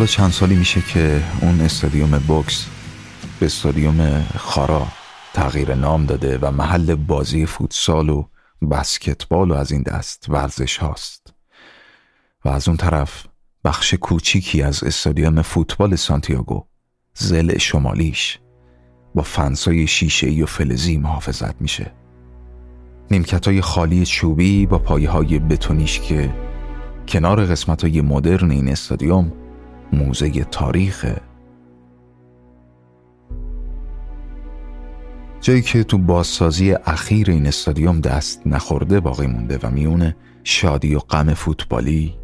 حالا 0.01 0.09
چند 0.09 0.30
سالی 0.30 0.57
میشه 0.57 0.80
که 0.80 1.22
اون 1.40 1.61
استادیوم 1.61 2.18
بوکس 2.18 2.66
به 3.40 3.46
استادیوم 3.46 4.26
خارا 4.36 4.86
تغییر 5.34 5.74
نام 5.74 6.07
داده 6.07 6.38
و 6.38 6.51
محل 6.51 6.94
بازی 6.94 7.46
فوتسال 7.46 8.09
و 8.09 8.24
بسکتبال 8.70 9.51
و 9.51 9.55
از 9.55 9.72
این 9.72 9.82
دست 9.82 10.26
ورزش 10.28 10.76
هاست. 10.76 11.34
و 12.44 12.48
از 12.48 12.68
اون 12.68 12.76
طرف 12.76 13.24
بخش 13.64 13.94
کوچیکی 13.94 14.62
از 14.62 14.84
استادیوم 14.84 15.42
فوتبال 15.42 15.96
سانتیاگو 15.96 16.66
زل 17.14 17.59
شمالیش 17.59 18.38
با 19.14 19.22
فنسای 19.22 19.86
شیشه 19.86 20.42
و 20.42 20.46
فلزی 20.46 20.96
محافظت 20.96 21.61
میشه. 21.61 21.92
نیمکت 23.11 23.48
های 23.48 23.61
خالی 23.61 24.07
چوبی 24.07 24.66
با 24.66 24.78
پایه 24.78 25.11
های 25.11 25.38
بتونیش 25.38 26.01
که 26.01 26.34
کنار 27.09 27.46
قسمت 27.46 27.84
های 27.84 28.01
مدرن 28.01 28.51
این 28.51 28.68
استادیوم 28.68 29.32
موزه 29.93 30.45
تاریخه 30.45 31.16
جایی 35.41 35.62
که 35.62 35.84
تو 35.84 35.99
بازسازی 35.99 36.72
اخیر 36.72 37.30
این 37.30 37.47
استادیوم 37.47 38.01
دست 38.01 38.47
نخورده 38.47 39.01
باقی 39.01 39.26
مونده 39.26 39.59
و 39.62 39.70
میونه 39.70 40.16
شادی 40.45 40.95
و 40.95 40.99
غم 40.99 41.34
فوتبالی 41.34 42.14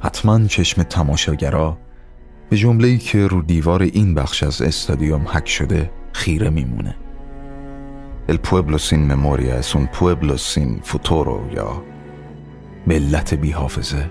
حتما 0.00 0.46
چشم 0.46 0.82
تماشاگرا 0.82 1.78
به 2.50 2.56
جمله 2.56 2.88
ای 2.88 2.98
که 2.98 3.26
رو 3.26 3.42
دیوار 3.42 3.82
این 3.82 4.14
بخش 4.14 4.42
از 4.42 4.62
استادیوم 4.62 5.24
حک 5.28 5.48
شده 5.48 5.90
خیره 6.12 6.50
میمونه. 6.50 6.96
El 8.26 8.38
pueblo 8.38 8.78
sin 8.78 9.06
memoria 9.06 9.58
es 9.58 9.74
un 9.74 9.86
pueblo 9.88 10.38
sin 10.38 10.80
futuro 10.82 11.54
یا 11.54 11.82
ملت 12.86 13.34
بی 13.34 13.50
حافظه 13.50 14.10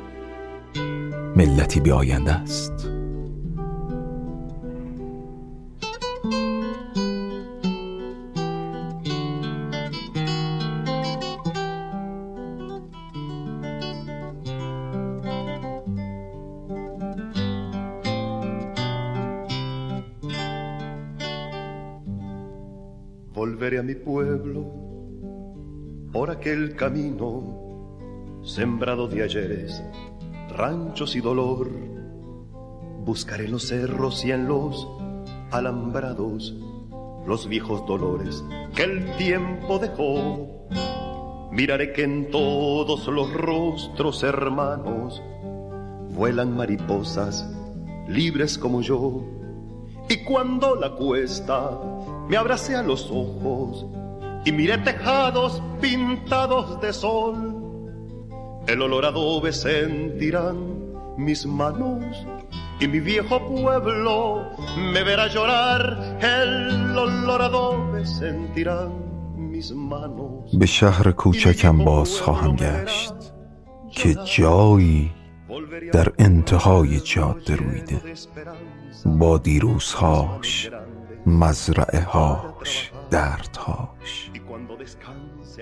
ملتی 1.36 1.80
بی 1.80 1.92
آینده 1.92 2.34
است. 2.34 2.93
Pueblo 24.04 24.66
por 26.12 26.30
aquel 26.30 26.76
camino 26.76 28.42
sembrado 28.44 29.08
de 29.08 29.24
ayeres, 29.24 29.84
ranchos 30.56 31.16
y 31.16 31.22
dolor. 31.22 31.70
Buscaré 33.06 33.46
en 33.46 33.52
los 33.52 33.68
cerros 33.68 34.24
y 34.24 34.32
en 34.32 34.48
los 34.48 34.88
alambrados 35.52 36.56
los 37.26 37.48
viejos 37.48 37.86
dolores 37.86 38.44
que 38.76 38.84
el 38.84 39.18
tiempo 39.18 39.80
dejó. 39.80 40.68
Miraré 41.52 41.94
que 41.94 42.04
en 42.04 42.32
todos 42.32 43.08
los 43.08 43.32
rostros 43.34 44.24
hermanos 44.24 45.22
vuelan 46.16 46.56
mariposas 46.56 47.48
libres 48.08 48.58
como 48.58 48.82
yo. 48.82 49.24
Y 50.10 50.24
cuando 50.24 50.76
la 50.76 50.92
cuesta 50.92 51.80
me 52.30 52.38
abracé 52.38 52.76
a 52.76 52.84
los 52.84 53.10
ojos 53.12 53.86
y 54.46 54.52
miré 54.52 54.78
tejados 54.80 55.62
pintados 55.82 56.80
de 56.82 56.94
sol. 56.94 57.36
El 58.68 58.82
olor 58.82 59.06
adobe 59.06 59.52
sentirán 59.52 60.58
mis 61.18 61.46
manos 61.46 62.04
y 62.80 62.88
mi 62.88 63.00
viejo 63.00 63.40
pueblo 63.48 64.44
me 64.94 65.04
verá 65.04 65.28
llorar. 65.28 66.18
El 66.22 66.98
olor 66.98 67.42
adobe 67.42 68.06
sentirán 68.06 68.92
mis 69.38 69.72
manos. 69.72 70.54
به 70.54 70.66
شهر 70.66 71.12
کوچکم 71.12 71.78
باز 71.78 72.22
خواهم 72.22 72.56
گشت 72.56 73.14
که 73.92 74.16
جایی 74.26 75.12
در 75.94 76.08
انتهای 76.20 77.00
جاده 77.00 77.56
رویده 77.56 78.02
با 79.06 79.38
دیروزهاش 79.38 80.70
مزرعه 81.26 82.02
هاش 82.02 82.92
دردهاش. 83.10 84.32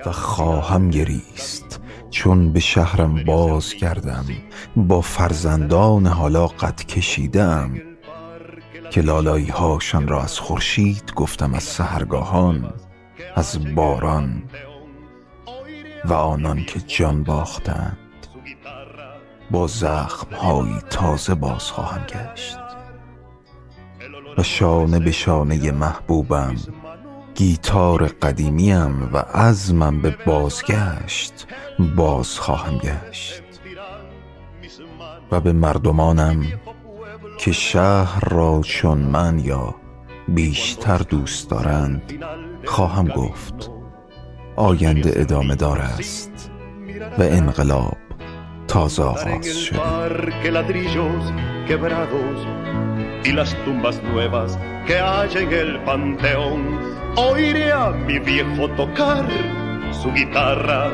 و 0.06 0.12
خواهم 0.12 0.90
گریست. 0.90 1.82
چون 2.10 2.54
به 2.54 2.60
شهرم 2.60 3.24
باز 3.24 3.74
کردم 3.74 4.26
با 4.76 5.02
فرزندان 5.02 6.08
حالا 6.08 6.48
قد 6.48 6.86
کشیدم 6.86 7.82
که 8.92 9.02
لالایی 9.02 9.50
هاشان 9.50 10.08
را 10.08 10.22
از 10.22 10.40
خورشید 10.40 11.14
گفتم 11.16 11.54
از 11.54 11.64
سهرگاهان 11.64 12.74
از 13.36 13.76
باران 13.76 14.44
و 16.06 16.14
آنان 16.14 16.66
که 16.66 16.80
جان 16.80 17.24
باختند. 17.24 17.98
با 19.52 19.68
زخم 19.68 20.36
هایی 20.36 20.78
تازه 20.90 21.36
باز 21.36 21.64
خواهم 21.64 22.06
گشت. 22.06 22.61
و 24.38 24.44
شانه 24.44 25.00
به 25.00 25.12
شانه 25.12 25.72
محبوبم. 25.72 26.56
گیتار 27.36 28.08
قدیمیم 28.08 29.10
و 29.14 29.18
عزمم 29.18 30.02
به 30.02 30.18
بازگشت 30.26 31.48
باز 31.96 32.40
خواهم 32.40 32.78
گشت. 32.78 33.44
و 35.32 35.40
به 35.40 35.54
مردمانم 35.54 36.46
که 37.40 37.52
شهر 37.52 38.30
را 38.30 38.62
چون 38.66 38.98
من 38.98 39.40
یا 39.40 39.76
بیشتر 40.28 40.98
دوست 40.98 41.50
دارند 41.50 42.14
خواهم 42.66 43.08
گفت 43.08 43.72
آینده 44.56 45.14
ادامه 45.16 45.56
دار 45.56 45.80
است 45.80 46.52
و 47.18 47.22
انقلاب 47.22 47.98
تازه 48.68 49.04
آغاز 49.04 49.48
شده. 49.48 49.80
Y 53.24 53.32
las 53.32 53.56
tumbas 53.66 54.02
nuevas 54.04 54.58
que 54.86 55.00
hay 55.00 55.30
en 55.36 55.52
el 55.52 55.80
panteón. 55.84 56.80
Oiré 57.16 57.72
a 57.72 57.90
mi 57.90 58.20
viejo 58.20 58.70
tocar 58.70 59.26
su 59.92 60.12
guitarra, 60.14 60.90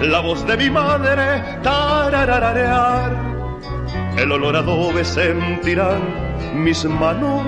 la 0.00 0.20
voz 0.20 0.46
de 0.46 0.56
mi 0.56 0.70
madre 0.70 1.42
tarararear. 1.62 3.12
El 4.16 4.32
olor 4.32 4.56
adobe 4.56 5.04
sentirán 5.04 6.00
mis 6.54 6.84
manos 6.84 7.46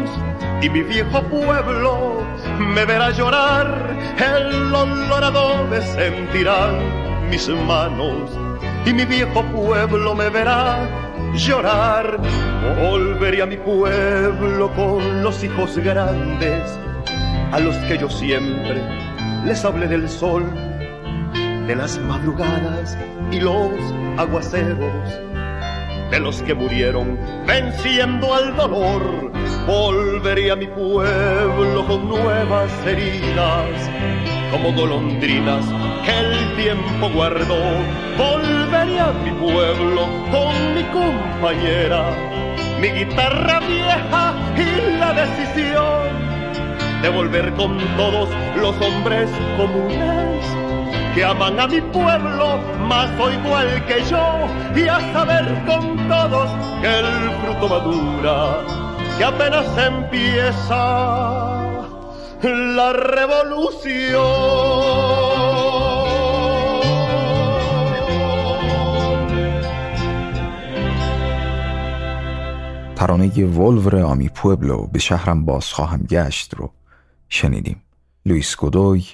y 0.62 0.68
mi 0.68 0.82
viejo 0.82 1.22
pueblo 1.22 2.22
me 2.58 2.84
verá 2.84 3.10
llorar. 3.10 3.96
El 4.18 4.74
olor 4.74 5.24
adobe 5.24 5.82
sentirán 5.82 7.30
mis 7.30 7.48
manos 7.48 8.30
y 8.84 8.92
mi 8.92 9.04
viejo 9.04 9.42
pueblo 9.44 10.14
me 10.14 10.28
verá 10.28 11.09
llorar. 11.34 12.18
Volveré 12.80 13.42
a 13.42 13.46
mi 13.46 13.56
pueblo 13.56 14.70
con 14.74 15.22
los 15.22 15.42
hijos 15.44 15.76
grandes, 15.78 16.62
a 17.52 17.60
los 17.60 17.76
que 17.88 17.98
yo 17.98 18.08
siempre 18.08 18.82
les 19.44 19.64
hablé 19.64 19.86
del 19.86 20.08
sol, 20.08 20.44
de 21.66 21.76
las 21.76 21.98
madrugadas 21.98 22.96
y 23.30 23.40
los 23.40 23.70
aguaceros, 24.18 25.20
de 26.10 26.20
los 26.20 26.42
que 26.42 26.54
murieron 26.54 27.18
venciendo 27.46 28.34
al 28.34 28.56
dolor. 28.56 29.32
Volveré 29.66 30.50
a 30.50 30.56
mi 30.56 30.66
pueblo 30.66 31.86
con 31.86 32.08
nuevas 32.08 32.70
heridas, 32.86 33.90
como 34.50 34.72
golondrinas 34.72 35.64
que 36.04 36.18
el 36.18 36.56
tiempo 36.56 37.08
guardó. 37.10 37.58
Volveré 38.16 39.00
a 39.00 39.12
mi 39.12 39.30
pueblo 39.32 40.06
con 40.30 40.74
mi 40.74 40.82
compañera, 40.84 42.10
mi 42.80 42.88
guitarra 42.88 43.60
vieja 43.60 44.34
y 44.56 44.98
la 44.98 45.12
decisión 45.12 46.20
de 47.02 47.08
volver 47.08 47.52
con 47.54 47.78
todos 47.96 48.28
los 48.56 48.76
hombres 48.80 49.30
comunes 49.56 50.44
que 51.14 51.24
aman 51.24 51.58
a 51.58 51.66
mi 51.66 51.80
pueblo 51.80 52.58
más 52.86 53.10
o 53.18 53.30
igual 53.30 53.84
que 53.86 54.02
yo 54.04 54.46
y 54.76 54.86
a 54.86 55.00
saber 55.12 55.46
con 55.66 56.08
todos 56.08 56.50
que 56.80 56.98
el 56.98 57.30
fruto 57.42 57.68
madura, 57.68 58.58
que 59.18 59.24
apenas 59.24 59.66
empieza 59.76 61.40
la 62.42 62.92
revolución. 62.92 64.20
ترانه 73.00 73.46
ولور 73.46 74.02
آمی 74.02 74.28
پوبلو 74.28 74.86
به 74.86 74.98
شهرم 74.98 75.44
باز 75.44 75.64
خواهم 75.64 76.02
گشت 76.02 76.54
رو 76.54 76.70
شنیدیم. 77.28 77.82
لویس 78.26 78.56
گودوی 78.56 79.04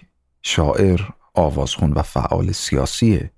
شاعر 0.43 1.01
آوازخون 1.34 1.93
و 1.93 2.03
فعال 2.03 2.53
سیاسی 2.53 3.30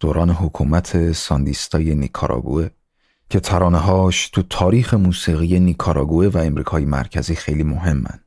دوران 0.00 0.30
حکومت 0.30 1.12
ساندیستای 1.12 1.94
نیکاراگوه 1.94 2.68
که 3.30 3.40
ترانه‌هاش 3.40 4.28
تو 4.28 4.42
تاریخ 4.42 4.94
موسیقی 4.94 5.60
نیکاراگوه 5.60 6.26
و 6.26 6.38
امریکای 6.38 6.84
مرکزی 6.84 7.34
خیلی 7.34 7.62
مهمن. 7.62 8.20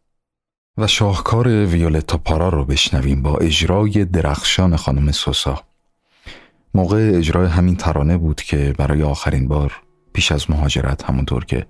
و 0.77 0.87
شاهکار 0.87 1.47
ویولتا 1.47 2.17
پارا 2.17 2.49
رو 2.49 2.65
بشنویم 2.65 3.21
با 3.21 3.37
اجرای 3.37 4.05
درخشان 4.05 4.75
خانم 4.75 5.11
سوسا. 5.11 5.61
موقع 6.73 7.11
اجرای 7.15 7.47
همین 7.47 7.75
ترانه 7.75 8.17
بود 8.17 8.41
که 8.41 8.73
برای 8.77 9.03
آخرین 9.03 9.47
بار 9.47 9.86
پیش 10.17 10.31
از 10.31 10.51
مهاجرت 10.51 11.03
همونطور 11.03 11.45
که 11.45 11.65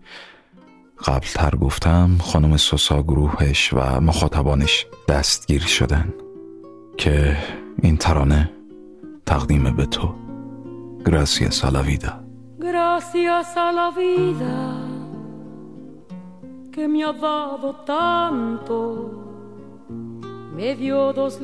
قبل 1.06 1.28
تر 1.28 1.56
گفتم 1.56 2.18
خانم 2.22 2.58
سوسا 2.58 3.04
گروهش 3.04 3.74
و 3.74 4.02
مخاطبانش 4.02 4.86
دستگیر 5.08 5.62
شدن 5.62 6.14
که 6.98 7.38
این 7.82 7.98
ترانه 7.98 8.52
تقدیم 9.26 9.76
به 9.76 9.86
تو. 9.86 10.16
Gracias 11.04 11.64
a 11.64 11.72
la 11.72 11.82
vida. 11.82 12.12
Gracias 12.60 13.50
a 13.58 13.72
la 13.80 13.90
vida 14.02 14.58
que 16.74 16.88
me 16.88 17.04
ha 17.04 17.14
dado 17.28 17.70
tanto 17.86 18.78
me 20.56 20.76
dio 20.76 21.12
dos 21.14 21.42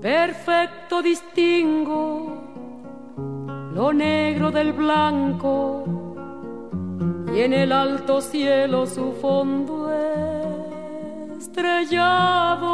perfecto 0.00 1.02
distingo 1.02 2.42
lo 3.72 3.92
negro 3.92 4.50
del 4.50 4.72
blanco 4.72 5.84
y 7.34 7.40
en 7.40 7.52
el 7.52 7.72
alto 7.72 8.20
cielo 8.20 8.86
su 8.86 9.12
fondo 9.20 9.92
estrellado 11.36 12.66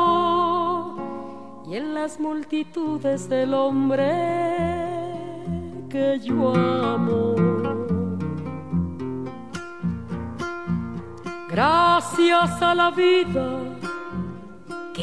y 1.66 1.76
en 1.76 1.94
las 1.94 2.20
multitudes 2.20 3.28
del 3.28 3.54
hombre 3.54 4.12
que 5.88 6.20
yo 6.20 6.54
amo. 6.54 7.34
Gracias 11.50 12.62
a 12.62 12.74
la 12.74 12.90
vida 12.90 13.71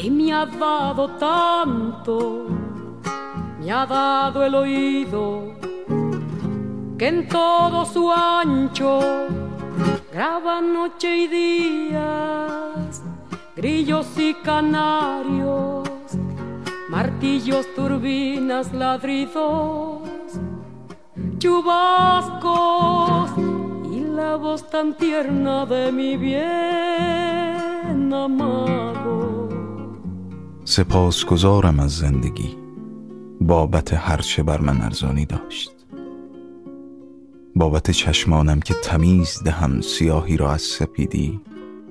que 0.00 0.10
me 0.10 0.32
ha 0.32 0.46
dado 0.46 1.08
tanto, 1.18 2.46
me 3.60 3.70
ha 3.70 3.84
dado 3.84 4.42
el 4.42 4.54
oído 4.54 5.54
que 6.96 7.08
en 7.08 7.28
todo 7.28 7.84
su 7.84 8.10
ancho 8.10 9.28
graba 10.10 10.62
noche 10.62 11.18
y 11.18 11.28
días, 11.28 13.02
grillos 13.54 14.06
y 14.16 14.32
canarios, 14.34 15.86
martillos, 16.88 17.66
turbinas, 17.74 18.72
ladridos, 18.72 20.00
chubascos 21.36 23.32
y 23.92 24.00
la 24.00 24.36
voz 24.36 24.66
tan 24.70 24.94
tierna 24.94 25.66
de 25.66 25.92
mi 25.92 26.16
bien 26.16 28.14
amado. 28.14 29.39
سپاسگزارم 30.70 31.80
از 31.80 31.90
زندگی. 31.90 32.56
بابت 33.40 33.94
هرچه 33.94 34.42
بر 34.42 34.60
من 34.60 34.80
ارزانی 34.80 35.26
داشت. 35.26 35.70
بابت 37.56 37.90
چشمانم 37.90 38.60
که 38.60 38.74
تمیز 38.84 39.42
دهم 39.44 39.80
سیاهی 39.80 40.36
را 40.36 40.52
از 40.52 40.62
سپیدی 40.62 41.40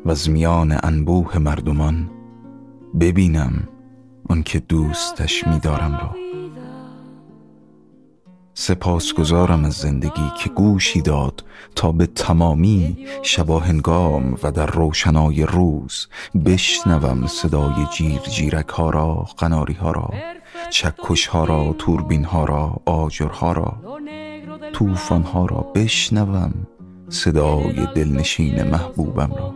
و 0.06 0.12
از 0.12 0.30
میان 0.30 0.80
انبوه 0.84 1.38
مردمان 1.38 2.10
ببینم 3.00 3.68
آن 4.30 4.44
که 4.44 4.60
دوستش 4.60 5.48
میدارم 5.48 5.92
را. 5.92 6.29
سپاسگزارم 8.60 9.66
از 9.66 9.74
زندگی 9.74 10.32
که 10.44 10.50
گوشی 10.50 11.02
داد 11.02 11.44
تا 11.76 11.92
به 11.92 12.06
تمامی 12.06 13.08
شباهنگام 13.24 14.38
و 14.44 14.52
در 14.52 14.66
روشنای 14.66 15.44
روز 15.44 16.08
بشنوم 16.46 17.28
صدای 17.28 17.86
جیر 17.98 18.20
جیرک 18.20 18.70
ها 18.70 18.90
را 18.90 19.26
قناری 19.38 19.74
ها 19.74 19.92
را 19.92 20.14
چکش 20.70 21.28
ها 21.28 21.44
را 21.44 21.76
توربین 21.78 22.26
ها 22.26 22.46
را 22.46 22.82
آجرها 22.86 23.52
را 23.52 23.78
توفان 24.74 25.24
ها 25.24 25.46
را 25.46 25.72
بشنوم 25.76 26.54
صدای 27.10 27.88
دلنشین 27.96 28.64
محبوبم 28.64 29.32
را 29.38 29.54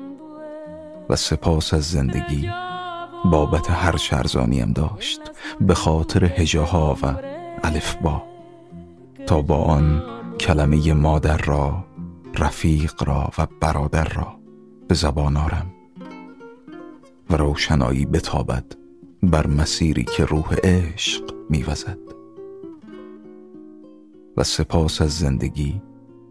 و 1.10 1.16
سپاس 1.16 1.74
از 1.74 1.92
زندگی 1.92 2.50
بابت 3.26 3.72
هر 3.72 3.98
شرزانیم 3.98 4.72
داشت 4.72 5.22
به 5.62 5.74
خاطر 5.74 6.26
هجاها 6.26 6.98
و 7.04 7.16
الفبا. 7.64 8.33
تا 9.28 9.42
با 9.42 9.58
آن 9.58 10.04
کلمه 10.40 10.94
مادر 10.94 11.38
را 11.38 11.86
رفیق 12.36 13.04
را 13.04 13.32
و 13.38 13.48
برادر 13.62 14.04
را 14.04 14.36
به 14.88 14.96
زبان 14.96 15.38
آرم 15.38 15.72
و 17.30 17.38
روشنایی 17.38 18.06
بتابد 18.06 18.66
بر 19.24 19.48
مسیری 19.48 20.04
که 20.04 20.26
روح 20.26 20.56
عشق 20.64 21.34
میوزد. 21.50 21.98
و 24.38 24.44
سپاس 24.44 25.02
از 25.02 25.18
زندگی 25.18 25.82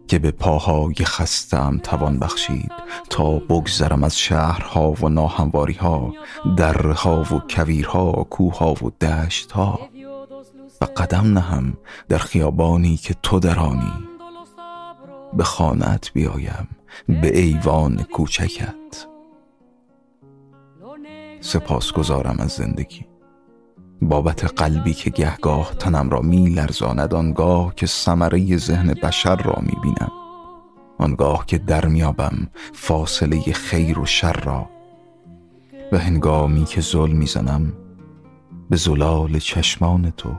که 0.07 0.19
به 0.19 0.31
پاهای 0.31 0.95
خستم 0.95 1.79
توان 1.83 2.19
بخشید 2.19 2.71
تا 3.09 3.39
بگذرم 3.39 4.03
از 4.03 4.19
شهرها 4.19 4.91
و 4.91 5.09
ناهمواری 5.09 5.73
ها 5.73 6.13
درها 6.57 7.21
و 7.21 7.41
کویرها 7.49 8.11
کوها 8.29 8.73
و 8.73 9.05
دشتها. 9.05 9.79
و 10.83 10.85
قدم 10.85 11.33
نهم 11.33 11.77
در 12.09 12.17
خیابانی 12.17 12.97
که 12.97 13.15
تو 13.23 13.39
درانی. 13.39 13.93
به 15.33 15.43
خانت 15.43 16.11
بیایم 16.13 16.67
به 17.07 17.39
ایوان 17.39 18.03
کوچکت. 18.03 19.07
سپاسگزارم 21.41 22.35
از 22.39 22.51
زندگی. 22.51 23.05
بابت 24.01 24.61
قلبی 24.61 24.93
که 24.93 25.09
گهگاه 25.09 25.75
تنم 25.79 26.09
را 26.09 26.21
می 26.21 26.49
لرزاند 26.49 27.13
آنگاه 27.13 27.75
که 27.75 27.85
ثمره 27.85 28.57
ذهن 28.57 28.93
بشر 28.93 29.35
را 29.35 29.57
می 29.61 29.77
بینم 29.83 30.11
آنگاه 30.97 31.45
که 31.45 31.57
در 31.57 31.85
میابم 31.85 32.49
فاصله 32.73 33.41
خیر 33.41 33.99
و 33.99 34.05
شر 34.05 34.33
را. 34.33 34.69
و 35.91 35.97
هنگامی 35.97 36.65
که 36.65 36.81
ظلم 36.81 37.15
می‌زنم 37.15 37.73
به 38.69 38.75
زلال 38.75 39.39
چشمان 39.39 40.13
تو 40.17 40.35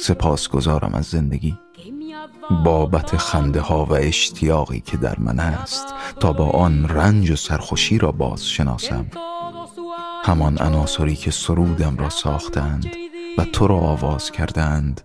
سپاسگزارم 0.00 0.94
از 0.94 1.04
زندگی. 1.04 1.58
بابت 2.64 3.16
خنده 3.16 3.60
ها 3.60 3.84
و 3.84 3.92
اشتیاقی 3.92 4.80
که 4.80 4.96
در 4.96 5.18
من 5.18 5.40
است 5.40 5.94
تا 6.20 6.32
با 6.32 6.50
آن 6.50 6.88
رنج 6.88 7.30
و 7.30 7.36
سرخوشی 7.36 7.98
را 7.98 8.12
باز 8.12 8.46
شناسم 8.46 9.06
همان 10.24 10.58
عناصری 10.58 11.16
که 11.16 11.30
سرودم 11.30 11.96
را 11.96 12.08
ساختند 12.08 12.86
و 13.38 13.44
تو 13.44 13.66
را 13.66 13.78
آواز 13.78 14.30
کردند 14.30 15.00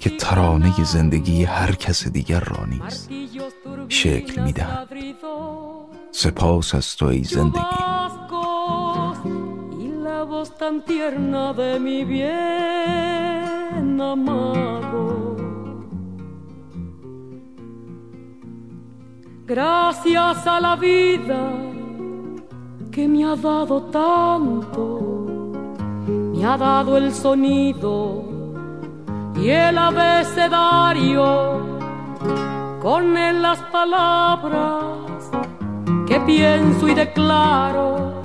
که 0.00 0.10
ترانه 0.10 0.84
زندگی 0.84 1.44
هر 1.44 1.72
کس 1.72 2.08
دیگر 2.08 2.40
را 2.40 2.64
نیست 2.66 3.10
شکل 3.88 4.42
می‌دهند 4.42 4.88
سپاس 6.12 6.74
از 6.74 6.96
تو 6.96 7.06
ای 7.06 7.24
زندگی. 7.24 7.89
Gracias 19.46 20.46
a 20.46 20.60
la 20.60 20.76
vida 20.76 21.50
que 22.92 23.08
me 23.08 23.24
ha 23.24 23.36
dado 23.36 23.84
tanto, 23.84 25.00
me 26.06 26.44
ha 26.44 26.58
dado 26.58 26.98
el 26.98 27.14
sonido 27.14 28.22
y 29.36 29.48
el 29.48 29.78
abecedario, 29.78 31.60
con 32.82 33.16
él 33.16 33.40
las 33.40 33.60
palabras 33.72 35.30
que 36.06 36.20
pienso 36.20 36.86
y 36.86 36.94
declaro, 36.94 38.19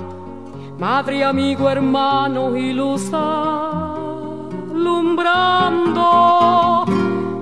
madre, 0.78 1.24
amigo, 1.24 1.68
hermano 1.70 2.56
y 2.56 2.72
luz 2.72 3.12
alumbrando 3.12 3.94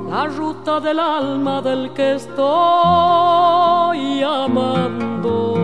la 0.08 0.26
ruta 0.26 0.80
del 0.80 0.98
alma 0.98 1.60
del 1.60 1.92
que 1.92 2.14
estoy 2.14 2.42
amando. 4.22 5.54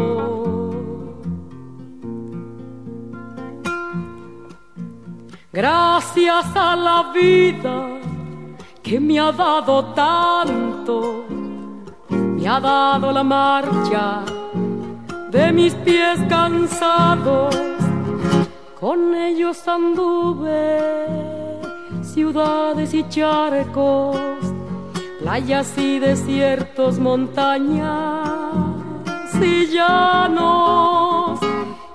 Gracias 5.52 6.46
a 6.54 6.76
la 6.76 7.12
vida 7.12 7.88
que 8.82 9.00
me 9.00 9.18
ha 9.20 9.32
dado 9.32 9.84
tanto, 9.86 11.24
me 12.08 12.48
ha 12.48 12.60
dado 12.60 13.12
la 13.12 13.22
marcha 13.22 14.22
de 15.30 15.52
mis 15.52 15.74
pies 15.74 16.18
cansados, 16.28 17.54
con 18.80 19.14
ellos 19.14 19.68
anduve 19.68 21.06
ciudades 22.02 22.92
y 22.94 23.08
charcos, 23.08 24.18
playas 25.20 25.78
y 25.78 26.00
desiertos, 26.00 26.98
montañas 26.98 28.28
y 29.40 29.66
llanos, 29.66 31.38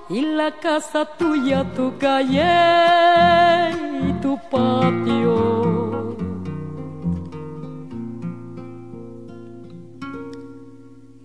y 0.08 0.22
la 0.22 0.52
casa 0.52 1.04
tuya, 1.04 1.64
tu 1.74 1.98
calle 1.98 3.70
y 4.08 4.12
tu 4.22 4.38
patio. 4.50 6.16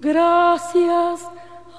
Gracias 0.01 1.21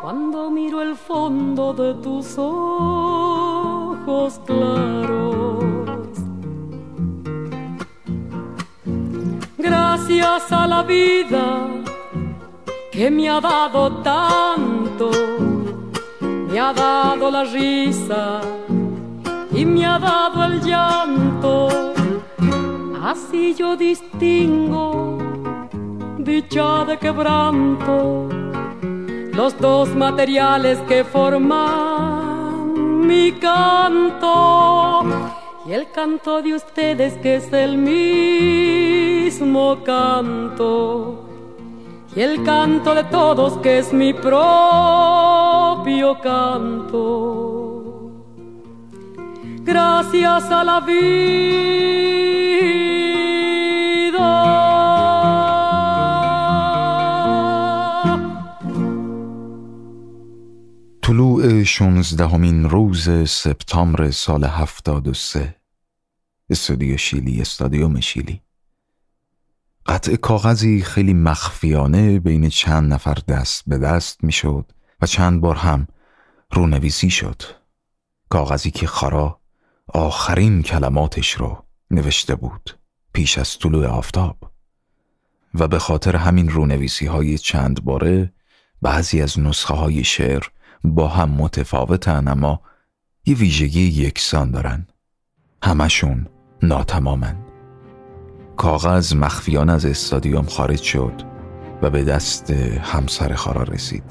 cuando 0.00 0.50
miro 0.50 0.82
el 0.82 0.96
fondo 0.96 1.72
de 1.72 1.94
tus 1.94 2.36
ojos 2.38 4.40
claros. 4.44 5.64
Gracias 9.58 10.52
a 10.52 10.66
la 10.66 10.82
vida 10.82 11.66
que 12.92 13.10
me 13.10 13.28
ha 13.28 13.40
dado 13.40 14.02
tanto, 14.02 15.10
me 16.20 16.60
ha 16.60 16.72
dado 16.72 17.30
la 17.30 17.44
risa 17.44 18.40
y 19.52 19.64
me 19.64 19.86
ha 19.86 19.98
dado 19.98 20.44
el 20.44 20.60
llanto. 20.60 21.68
Así 23.02 23.54
yo 23.54 23.76
distingo 23.76 25.24
dicha 26.24 26.86
de 26.86 26.96
quebranto, 26.96 28.28
los 29.34 29.58
dos 29.58 29.94
materiales 29.94 30.78
que 30.88 31.04
forman 31.04 33.06
mi 33.06 33.32
canto 33.32 35.04
y 35.66 35.72
el 35.72 35.90
canto 35.90 36.40
de 36.40 36.54
ustedes 36.54 37.12
que 37.14 37.34
es 37.36 37.52
el 37.52 37.76
mismo 37.76 39.82
canto 39.84 41.24
y 42.14 42.20
el 42.20 42.44
canto 42.44 42.94
de 42.94 43.02
todos 43.04 43.58
que 43.58 43.78
es 43.78 43.92
mi 43.92 44.14
propio 44.14 46.20
canto. 46.20 47.82
Gracias 49.64 50.50
a 50.50 50.62
la 50.62 50.80
vida. 50.80 52.33
طلوع 61.04 61.64
16 61.64 62.26
همین 62.26 62.70
روز 62.70 63.30
سپتامبر 63.30 64.10
سال 64.10 64.44
73 64.44 65.54
استودیو 66.50 66.96
شیلی 66.96 67.40
استادیوم 67.40 68.00
شیلی. 68.00 68.40
قطع 69.86 70.16
کاغذی 70.16 70.82
خیلی 70.82 71.14
مخفیانه 71.14 72.20
بین 72.20 72.48
چند 72.48 72.92
نفر 72.92 73.14
دست 73.28 73.62
به 73.66 73.78
دست 73.78 74.24
می‌شد 74.24 74.72
و 75.00 75.06
چند 75.06 75.40
بار 75.40 75.56
هم 75.56 75.86
رونویسی 76.52 77.10
شد. 77.10 77.42
کاغذی 78.28 78.70
که 78.70 78.86
خارا 78.86 79.40
آخرین 79.88 80.62
کلماتش 80.62 81.32
رو 81.32 81.64
نوشته 81.90 82.34
بود 82.34 82.78
پیش 83.12 83.38
از 83.38 83.58
طلوع 83.58 83.86
آفتاب. 83.86 84.36
و 85.54 85.68
به 85.68 85.78
خاطر 85.78 86.16
همین 86.16 86.48
رونویسی 86.48 87.06
های 87.06 87.38
چند 87.38 87.84
باره 87.84 88.32
بعضی 88.82 89.22
از 89.22 89.38
نسخه 89.38 89.74
های 89.74 90.04
شعر 90.04 90.44
با 90.84 91.08
هم 91.08 91.30
متفاوتن 91.30 92.28
اما 92.28 92.60
یه 93.26 93.34
ویژگی 93.34 93.80
یکسان 93.80 94.50
دارن. 94.50 94.86
همشون 95.62 96.26
ناتمامن. 96.62 97.36
کاغذ 98.56 99.14
مخفیان 99.14 99.70
از 99.70 99.86
استادیوم 99.86 100.46
خارج 100.46 100.82
شد 100.82 101.22
و 101.82 101.90
به 101.90 102.04
دست 102.04 102.50
همسر 102.50 103.34
خارا 103.34 103.62
رسید. 103.62 104.04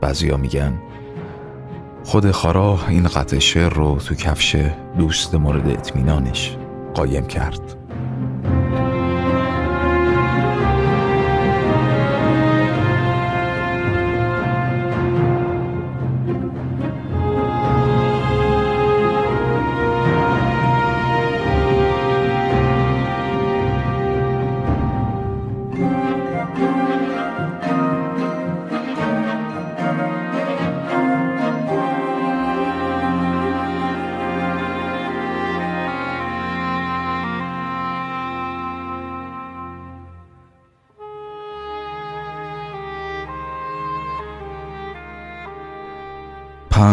بعضیا 0.00 0.36
میگن 0.36 0.78
خود 2.04 2.30
خارا 2.30 2.78
این 2.88 3.08
قطع 3.08 3.38
شعر 3.38 3.72
رو 3.72 3.98
تو 3.98 4.14
کفش 4.14 4.56
دوست 4.98 5.34
مورد 5.34 5.68
اطمینانش 5.68 6.56
قایم 6.94 7.26
کرد. 7.26 7.83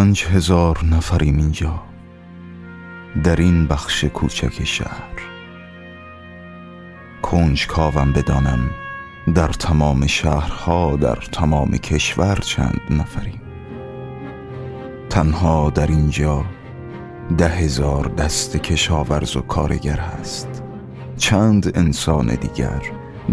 پنج 0.02 0.26
هزار 0.26 0.86
نفریم 0.86 1.38
اینجا. 1.38 1.84
در 3.24 3.36
این 3.36 3.68
بخش 3.68 4.04
کوچک 4.04 4.64
شهر. 4.64 5.22
کنج 7.22 7.68
کاوم 7.68 8.14
بدانم 8.14 8.70
در 9.36 9.48
تمام 9.48 10.08
شهرها 10.08 10.96
در 10.96 11.16
تمام 11.16 11.72
کشور 11.72 12.36
چند 12.36 12.82
نفریم. 12.90 13.42
تنها 15.10 15.70
در 15.70 15.88
اینجا 15.88 16.46
ده 17.38 17.50
هزار 17.50 18.08
دست 18.08 18.58
کشاورز 18.58 19.36
و 19.36 19.42
کارگر 19.42 20.00
هست. 20.00 20.64
چند 21.18 21.78
انسان 21.78 22.36
دیگر 22.36 22.82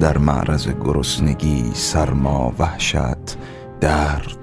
در 0.01 0.19
معرض 0.19 0.69
گرسنگی 0.69 1.71
سرما 1.75 2.55
وحشت 2.59 3.37
درد 3.81 4.38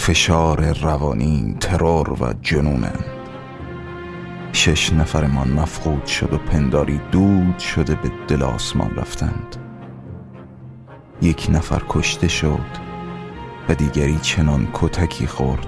فشار 0.00 0.72
روانی 0.72 1.56
ترور 1.60 2.10
و 2.10 2.34
جنونند 2.42 3.04
شش 4.52 4.92
نفرمان 4.92 5.50
مفقود 5.50 6.06
شد 6.06 6.32
و 6.32 6.38
پنداری 6.38 7.00
دود 7.10 7.58
شده 7.58 7.94
به 7.94 8.10
دل 8.28 8.42
آسمان 8.42 8.96
رفتند. 8.96 9.56
یک 11.22 11.46
نفر 11.50 11.82
کشته 11.88 12.28
شد 12.28 12.66
و 13.68 13.74
دیگری 13.74 14.18
چنان 14.22 14.68
کتکی 14.72 15.26
خورد 15.26 15.66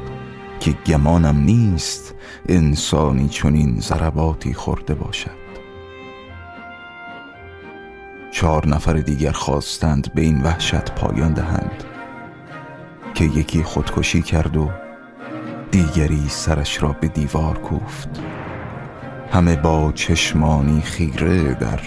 که 0.61 0.73
گمانم 0.87 1.37
نیست 1.37 2.15
انسانی 2.49 3.29
چنین 3.29 3.81
ضرباتی 3.81 4.55
خورده 4.55 4.95
باشد. 4.95 5.43
چهار 8.31 8.69
نفر 8.69 8.93
دیگر 8.93 9.33
خواستند 9.33 10.15
به 10.15 10.23
این 10.23 10.43
وحشت 10.43 10.91
پایان 10.91 11.33
دهند. 11.33 11.92
که 13.23 13.29
یکی 13.29 13.63
خودکشی 13.63 14.23
کرد 14.23 14.57
و 14.57 14.71
دیگری 15.71 16.29
سرش 16.29 16.83
را 16.83 16.93
به 16.93 17.09
دیوار 17.09 17.59
کوفت. 17.59 18.09
همه 19.33 19.57
با 19.57 19.93
چشمانی 19.93 20.81
خیره 20.81 21.55
در 21.55 21.81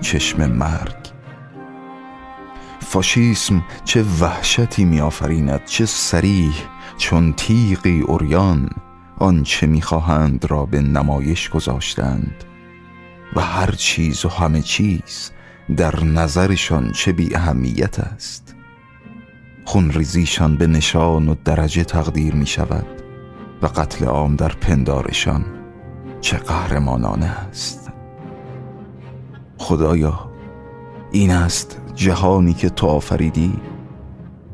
چشم 0.00 0.46
مرگ. 0.46 0.96
فاشیسم 2.80 3.64
چه 3.84 4.04
وحشتی 4.20 4.84
میآفریند 4.84 5.64
چه 5.64 5.86
سریح 5.86 6.54
چون 6.98 7.32
تیغی 7.32 8.00
اوریان 8.00 8.70
آنچه 9.18 9.66
می‌خواهند 9.66 10.44
را 10.50 10.66
به 10.66 10.80
نمایش 10.80 11.48
گذاشتند. 11.48 12.44
و 13.36 13.40
هر 13.40 13.70
چیز 13.70 14.24
و 14.24 14.28
همه 14.28 14.62
چیز 14.62 15.30
در 15.76 16.04
نظرشان 16.04 16.92
چه 16.92 17.12
بی 17.12 17.36
اهمیت 17.36 17.98
است؟ 18.00 18.43
خونریزیشان 19.64 20.56
به 20.56 20.66
نشان 20.66 21.28
و 21.28 21.34
درجه 21.44 21.84
تقدیر 21.84 22.34
می 22.34 22.46
شود 22.46 22.86
و 23.62 23.66
قتل 23.66 24.04
عام 24.04 24.36
در 24.36 24.48
پندارشان 24.48 25.44
چه 26.20 26.36
قهرمانانه 26.36 27.26
است. 27.26 27.92
خدایا 29.58 30.30
این 31.12 31.30
است 31.30 31.80
جهانی 31.94 32.52
که 32.52 32.68
تو 32.68 32.86
آفریدی. 32.86 33.52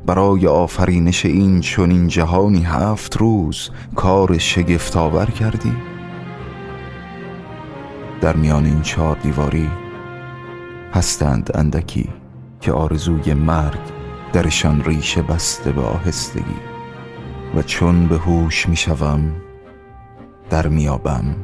برای 0.07 0.47
آفرینش 0.47 1.27
این 1.27 1.61
چنین 1.61 2.09
جهانی 2.09 2.63
هفت 2.63 3.17
روز 3.17 3.71
کار 3.97 4.39
شگفتآور 4.39 5.27
کردی. 5.27 5.73
در 8.21 8.37
میان 8.37 8.65
این 8.65 8.83
چهار 8.83 9.17
دیواری 9.23 9.71
هستند 10.93 11.51
اندکی 11.55 12.09
که 12.61 12.73
آرزوی 12.73 13.35
مرگ 13.35 14.00
درشان 14.33 14.85
ریشه 14.85 15.23
بسته 15.23 15.73
به 15.73 15.83
آهستگی 15.83 16.61
و 17.55 17.63
چون 17.63 18.07
به 18.07 18.17
هوش 18.17 18.69
می‌شوم 18.69 19.33
در 20.51 20.69
میابم 20.69 21.37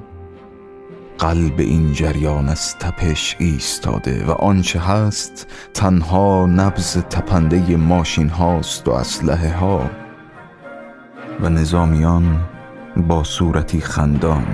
قلب 1.19 1.61
این 1.61 1.93
جریان 1.93 2.49
از 2.49 2.79
تپش 2.79 3.37
ایستاده 3.39 4.25
و 4.25 4.31
آنچه 4.31 4.81
هست 4.81 5.47
تنها 5.75 6.47
نبز 6.47 6.99
تپنده 6.99 7.77
ماشین 7.77 8.29
هاست 8.29 8.89
و 8.89 8.91
اسلحه 8.91 9.57
ها. 9.57 9.91
و 11.41 11.49
نظامیان 11.49 12.41
با 12.97 13.25
صورتی 13.25 13.81
خندان 13.81 14.47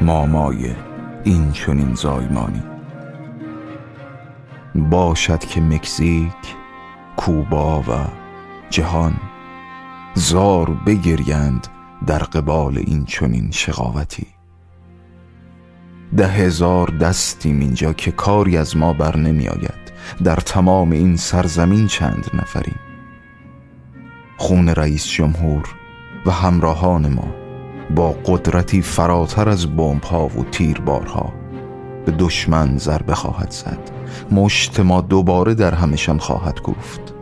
مامای 0.00 0.74
این 1.24 1.52
چنین 1.52 1.94
زایمانی. 1.94 2.62
باشد 4.74 5.38
که 5.38 5.60
مکزیک 5.60 6.56
کوبا 7.16 7.80
و 7.80 7.92
جهان 8.70 9.14
زار 10.14 10.70
بگریند 10.70 11.66
در 12.06 12.18
قبال 12.18 12.78
این 12.78 13.04
چنین 13.04 13.50
شقاوتی. 13.50 14.26
ده 16.16 16.28
هزار 16.28 16.88
دستیم 16.88 17.60
اینجا 17.60 17.92
که 17.92 18.10
کاری 18.10 18.56
از 18.56 18.76
ما 18.76 18.92
بر 18.92 19.16
نمی 19.16 19.48
آید 19.48 19.92
در 20.24 20.36
تمام 20.36 20.90
این 20.90 21.16
سرزمین 21.16 21.86
چند 21.86 22.30
نفریم. 22.34 22.78
خون 24.36 24.68
رئیس 24.68 25.06
جمهور 25.06 25.68
و 26.26 26.30
همراهان 26.30 27.12
ما 27.12 27.34
با 27.94 28.12
قدرتی 28.12 28.82
فراتر 28.82 29.48
از 29.48 29.76
بمب 29.76 30.02
ها 30.02 30.26
و 30.26 30.44
تیربارها 30.44 31.32
به 32.06 32.12
دشمن 32.12 32.78
ضربه 32.78 33.14
خواهد 33.14 33.50
زد. 33.50 33.90
مشت 34.30 34.80
ما 34.80 35.00
دوباره 35.00 35.54
در 35.54 35.74
همشان 35.74 36.18
خواهد 36.18 36.62
گفت. 36.62 37.14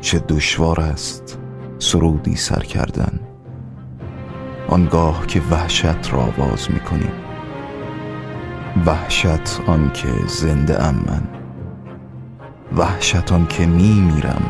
چه 0.00 0.18
دشوار 0.18 0.80
است 0.80 1.38
سرودی 1.78 2.36
سر 2.36 2.60
کردن. 2.60 3.20
آنگاه 4.68 5.26
که 5.26 5.42
وحشت 5.50 6.12
را 6.12 6.20
آواز 6.20 6.70
می 6.70 6.80
کنیم 6.80 7.12
وحشت 8.86 9.60
آنکه 9.66 10.08
زنده 10.26 10.84
ام 10.84 10.94
من. 10.94 11.22
وحشت 12.76 13.32
آنکه 13.32 13.66
می 13.66 14.00
میرم. 14.00 14.42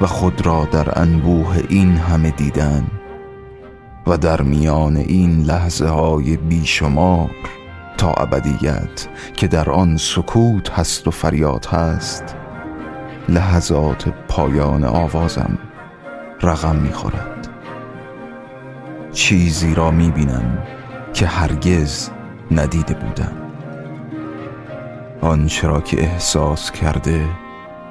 و 0.00 0.06
خود 0.06 0.46
را 0.46 0.68
در 0.72 1.00
انبوه 1.00 1.62
این 1.68 1.96
همه 1.96 2.30
دیدن 2.30 2.86
و 4.06 4.16
در 4.16 4.42
میان 4.42 4.96
این 4.96 5.42
لحظه 5.42 5.88
های 5.88 6.36
بیشمار 6.36 7.30
تا 7.98 8.12
ابدیت 8.12 9.08
که 9.36 9.46
در 9.46 9.70
آن 9.70 9.96
سکوت 9.96 10.70
هست 10.70 11.08
و 11.08 11.10
فریاد 11.10 11.66
هست 11.66 12.36
لحظات 13.28 14.08
پایان 14.28 14.84
آوازم 14.84 15.58
رقم 16.42 16.76
می‌خورد. 16.76 17.48
چیزی 19.12 19.74
را 19.74 19.90
می‌بینم 19.90 20.58
که 21.14 21.26
هرگز 21.26 22.10
ندیده 22.50 22.94
بودم. 22.94 23.32
آنچه 25.20 25.68
را 25.68 25.80
که 25.80 26.02
احساس 26.02 26.70
کرده 26.70 27.28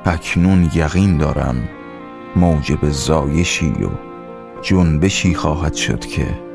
اکنون 0.05 0.69
یقین 0.73 1.17
دارم 1.17 1.69
موجب 2.35 2.89
زایشی 2.89 3.71
و 3.71 4.10
جنبشی 4.61 5.33
خواهد 5.33 5.73
شد 5.73 6.05
که 6.05 6.50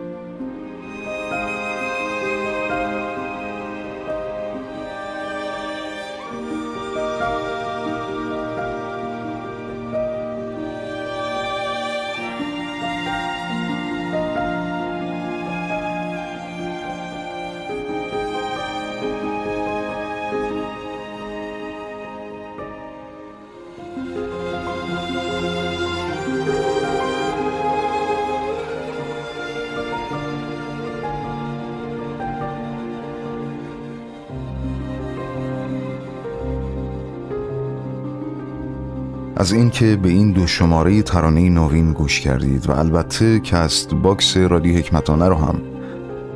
از 39.37 39.53
اینکه 39.53 39.97
به 39.97 40.09
این 40.09 40.33
دو 40.33 40.47
شماره 40.47 41.03
ترانه 41.03 41.49
نوین 41.51 41.93
گوش 41.93 42.21
کردید 42.21 42.69
و 42.69 42.73
البته 42.73 43.41
Castbox 43.41 44.37
رادیو 44.37 44.77
حکمتانه 44.77 45.29
رو 45.29 45.35
هم 45.35 45.61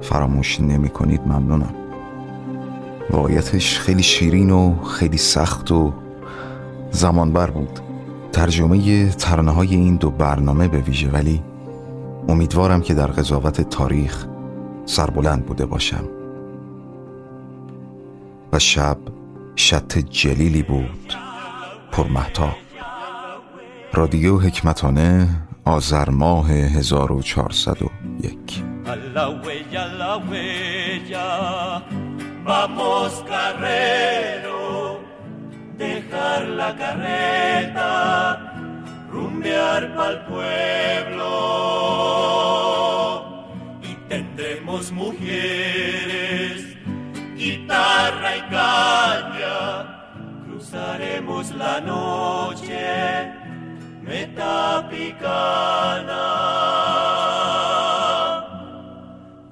فراموش 0.02 0.60
نمی 0.60 0.88
کنید 0.88 1.20
ممنونم. 1.26 1.74
واقعیتش 3.10 3.78
خیلی 3.78 4.02
شیرین 4.02 4.50
و 4.50 4.84
خیلی 4.84 5.16
سخت 5.16 5.72
و 5.72 5.92
زمانبر 6.90 7.50
بود. 7.50 7.80
ترجمه 8.32 9.08
ترانه 9.08 9.50
های 9.50 9.74
این 9.74 9.96
دو 9.96 10.10
برنامه 10.10 10.68
به 10.68 10.78
ویژه 10.78 11.10
ولی 11.10 11.42
امیدوارم 12.28 12.82
که 12.82 12.94
در 12.94 13.06
قضاوت 13.06 13.60
تاریخ 13.60 14.26
سربلند 14.86 15.46
بوده 15.46 15.66
باشم. 15.66 16.04
و 18.52 18.58
شب 18.58 18.98
شط 19.56 19.98
جلیلی 19.98 20.62
بود. 20.62 21.14
پرمحتاب 21.92 22.69
رادیو 23.92 24.38
حکمتانه 24.38 25.28
آذر 25.66 26.10
ماه 26.10 26.52
1401 26.52 28.62
Vamos 32.46 33.12
carrero, 33.32 35.00
dejar 35.76 36.42
la 36.60 36.70
carreta, 36.82 37.92
rumbear 39.12 39.82
pa'l 39.96 40.16
pueblo 40.30 41.34
y 43.90 43.92
mujeres, 45.02 46.60
guitarra 47.36 48.30
y 48.40 48.42
caña, 48.54 49.58
cruzaremos 50.44 51.44
la 51.62 51.74
noche 51.80 53.29
metapicana. 54.10 55.70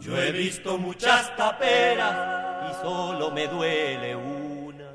Yo 0.01 0.17
he 0.21 0.33
visto 0.33 0.79
muchas 0.79 1.35
taperas 1.37 2.17
y 2.71 2.83
solo 2.83 3.31
me 3.31 3.47
duele 3.47 4.17
una, 4.17 4.91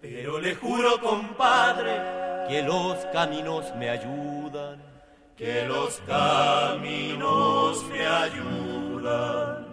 pero 0.00 0.40
le 0.40 0.54
juro, 0.56 1.00
compadre, 1.00 1.94
que 2.48 2.62
los 2.62 2.96
caminos 3.12 3.72
me 3.76 3.90
ayudan, 3.90 4.82
que 5.36 5.64
los 5.66 6.00
caminos 6.06 7.84
me 7.84 8.06
ayudan. 8.06 9.63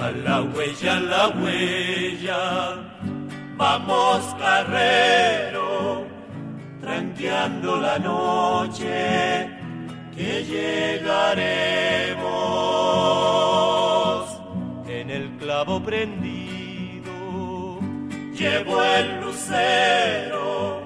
A 0.00 0.10
la 0.12 0.40
huella, 0.40 0.96
a 0.96 1.00
la 1.00 1.28
huella, 1.28 2.38
vamos 3.58 4.34
carrero, 4.38 6.06
tranqueando 6.80 7.76
la 7.76 7.98
noche, 7.98 9.50
que 10.16 10.42
llegaremos. 10.44 12.20
En 14.88 15.10
el 15.10 15.36
clavo 15.36 15.82
prendido, 15.82 17.12
llevo 18.32 18.82
el 18.82 19.20
lucero, 19.20 20.80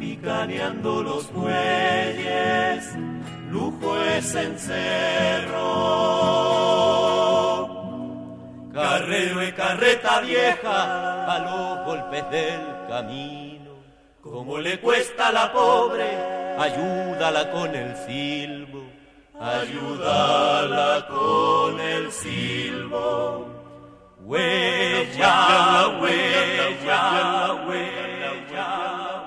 picaneando 0.00 1.04
los 1.04 1.32
bueyes, 1.32 2.96
lujo 3.52 4.02
es 4.02 4.34
encerro 4.34 5.78
carrero 8.78 9.42
y 9.42 9.52
carreta 9.52 10.20
vieja 10.20 11.34
a 11.34 11.38
los 11.40 11.84
golpes 11.86 12.30
del 12.30 12.60
camino. 12.88 13.72
Como 14.22 14.58
le 14.58 14.78
cuesta 14.78 15.32
la 15.32 15.52
pobre, 15.52 16.08
ayúdala 16.58 17.50
con 17.50 17.74
el 17.74 17.96
silbo, 17.96 18.84
ayúdala 19.40 21.06
con 21.08 21.80
el 21.80 22.12
silbo. 22.12 23.46
Huella, 24.20 25.88
huella, 26.00 26.68
huella, 26.80 27.54
huella. 27.66 28.38
huella, 28.48 29.17